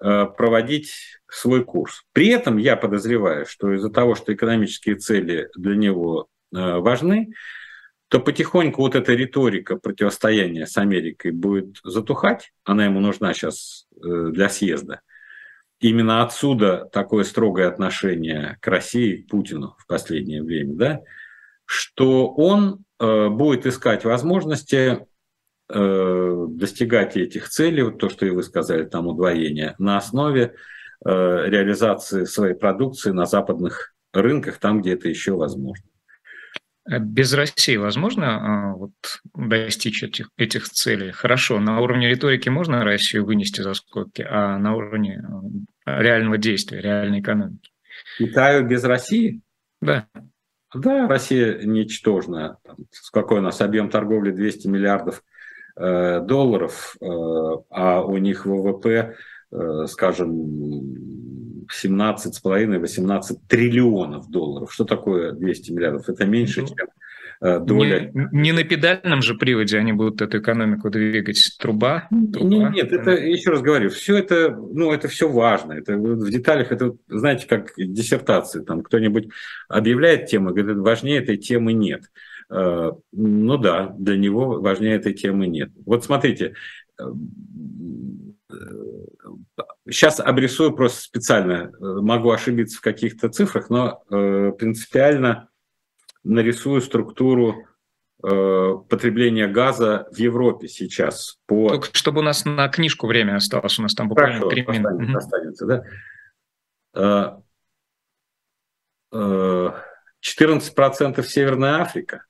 [0.00, 0.92] проводить
[1.28, 2.04] свой курс.
[2.12, 7.32] При этом я подозреваю, что из-за того, что экономические цели для него важны,
[8.08, 12.52] то потихоньку вот эта риторика противостояния с Америкой будет затухать.
[12.64, 15.02] Она ему нужна сейчас э, для съезда.
[15.80, 21.00] Именно отсюда такое строгое отношение к России, к Путину в последнее время, да,
[21.66, 25.06] что он э, будет искать возможности
[25.68, 30.54] э, достигать этих целей, вот то, что и вы сказали, там удвоение, на основе
[31.04, 35.84] реализации своей продукции на западных рынках, там, где это еще возможно.
[36.88, 38.92] Без России возможно а, вот,
[39.34, 41.10] достичь этих, этих целей?
[41.10, 45.22] Хорошо, на уровне риторики можно Россию вынести за скобки, а на уровне
[45.84, 47.70] а, реального действия, реальной экономики?
[48.16, 49.42] Китаю без России?
[49.82, 50.06] Да.
[50.74, 52.58] Да, Россия ничтожна.
[53.12, 55.22] какой у нас объем торговли 200 миллиардов
[55.76, 57.06] э, долларов, э,
[57.70, 59.14] а у них ВВП,
[59.50, 64.72] э, скажем, 17,5-18 триллионов долларов.
[64.72, 66.08] Что такое 200 миллиардов?
[66.08, 66.88] Это меньше, ну, чем
[67.40, 68.10] э, доля...
[68.12, 71.56] Не, не на педальном же приводе они будут эту экономику двигать.
[71.58, 72.08] Труба?
[72.32, 72.48] труба.
[72.48, 75.72] Нет, нет, это, еще раз говорю, все это, ну, это все важно.
[75.72, 78.62] Это в деталях, это, знаете, как диссертации.
[78.62, 79.28] Там кто-нибудь
[79.68, 82.04] объявляет тему, говорит, важнее этой темы нет.
[82.50, 85.70] Э, ну да, для него важнее этой темы нет.
[85.84, 86.54] Вот смотрите,
[86.98, 87.04] э,
[89.90, 95.48] Сейчас обрисую просто специально, могу ошибиться в каких-то цифрах, но э, принципиально
[96.24, 97.66] нарисую структуру
[98.22, 101.38] э, потребления газа в Европе сейчас.
[101.46, 101.70] По...
[101.70, 105.16] Только чтобы у нас на книжку время осталось, у нас там буквально Хорошо, 3 минуты.
[105.16, 105.84] Останется,
[106.94, 107.42] да?
[109.12, 109.80] 14%
[110.22, 112.26] э, Северная Африка,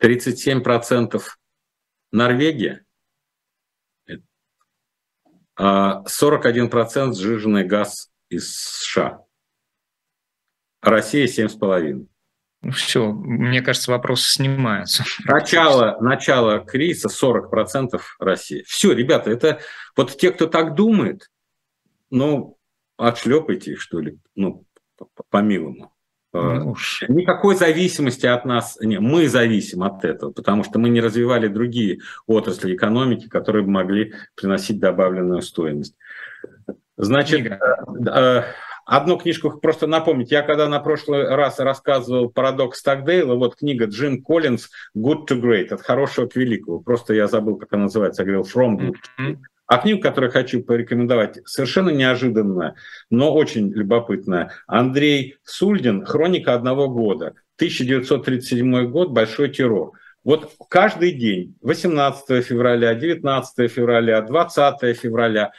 [0.00, 1.20] 37%
[2.12, 2.85] Норвегия,
[5.58, 6.70] 41%
[7.08, 9.22] а сжиженный газ из США.
[10.82, 12.06] Россия 7,5%.
[12.62, 15.04] Ну, все, мне кажется, вопрос снимается.
[15.24, 18.64] Начало, начало кризиса 40% России.
[18.66, 19.60] Все, ребята, это
[19.94, 21.30] вот те, кто так думает,
[22.10, 22.58] ну,
[22.96, 24.64] отшлепайте их, что ли, ну,
[25.30, 25.92] по-милому.
[26.36, 27.04] Уж.
[27.08, 32.00] Никакой зависимости от нас, не, мы зависим от этого, потому что мы не развивали другие
[32.26, 35.94] отрасли экономики, которые бы могли приносить добавленную стоимость.
[36.96, 38.42] Значит, э,
[38.86, 40.30] одну книжку просто напомнить.
[40.30, 45.68] Я когда на прошлый раз рассказывал «Парадокс Стагдейла», вот книга Джим Коллинз «Good to Great»,
[45.74, 46.80] от хорошего к великому.
[46.80, 48.22] Просто я забыл, как она называется.
[48.22, 49.36] Я говорил «From good mm-hmm.
[49.66, 52.76] А книгу, которую хочу порекомендовать, совершенно неожиданная,
[53.10, 54.52] но очень любопытная.
[54.66, 57.34] Андрей Сульдин «Хроника одного года».
[57.56, 59.92] 1937 год, большой террор.
[60.22, 65.52] Вот каждый день, 18 февраля, 19 февраля, 20 февраля,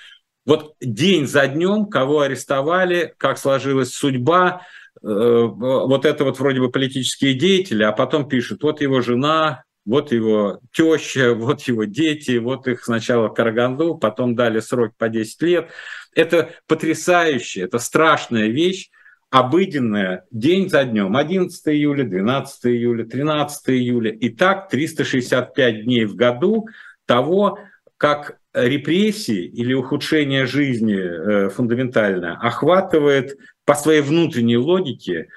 [0.45, 4.61] вот день за днем, кого арестовали, как сложилась судьба,
[5.01, 10.11] э, вот это вот вроде бы политические деятели, а потом пишут, вот его жена, вот
[10.11, 15.69] его теща, вот его дети, вот их сначала Караганду, потом дали срок по 10 лет.
[16.13, 18.89] Это потрясающая, это страшная вещь,
[19.29, 26.15] обыденная, день за днем, 11 июля, 12 июля, 13 июля, и так 365 дней в
[26.15, 26.67] году
[27.05, 27.59] того,
[27.97, 35.27] как репрессии или ухудшение жизни э, фундаментально охватывает по своей внутренней логике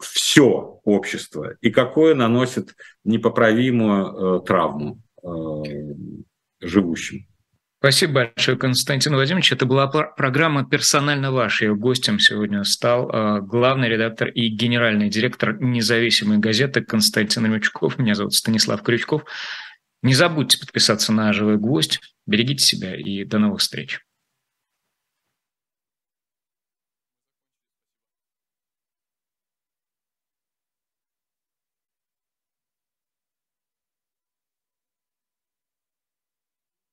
[0.00, 2.74] все общество и какое наносит
[3.04, 5.28] непоправимую э, травму э,
[6.60, 7.26] живущим.
[7.78, 9.52] Спасибо большое, Константин Владимирович.
[9.52, 11.60] Это была программа «Персонально ваш».
[11.60, 17.98] Ее гостем сегодня стал э, главный редактор и генеральный директор независимой газеты Константин Мючков.
[17.98, 19.24] Меня зовут Станислав Крючков.
[20.02, 22.00] Не забудьте подписаться на «Живой гвоздь».
[22.26, 24.00] Берегите себя и до новых встреч.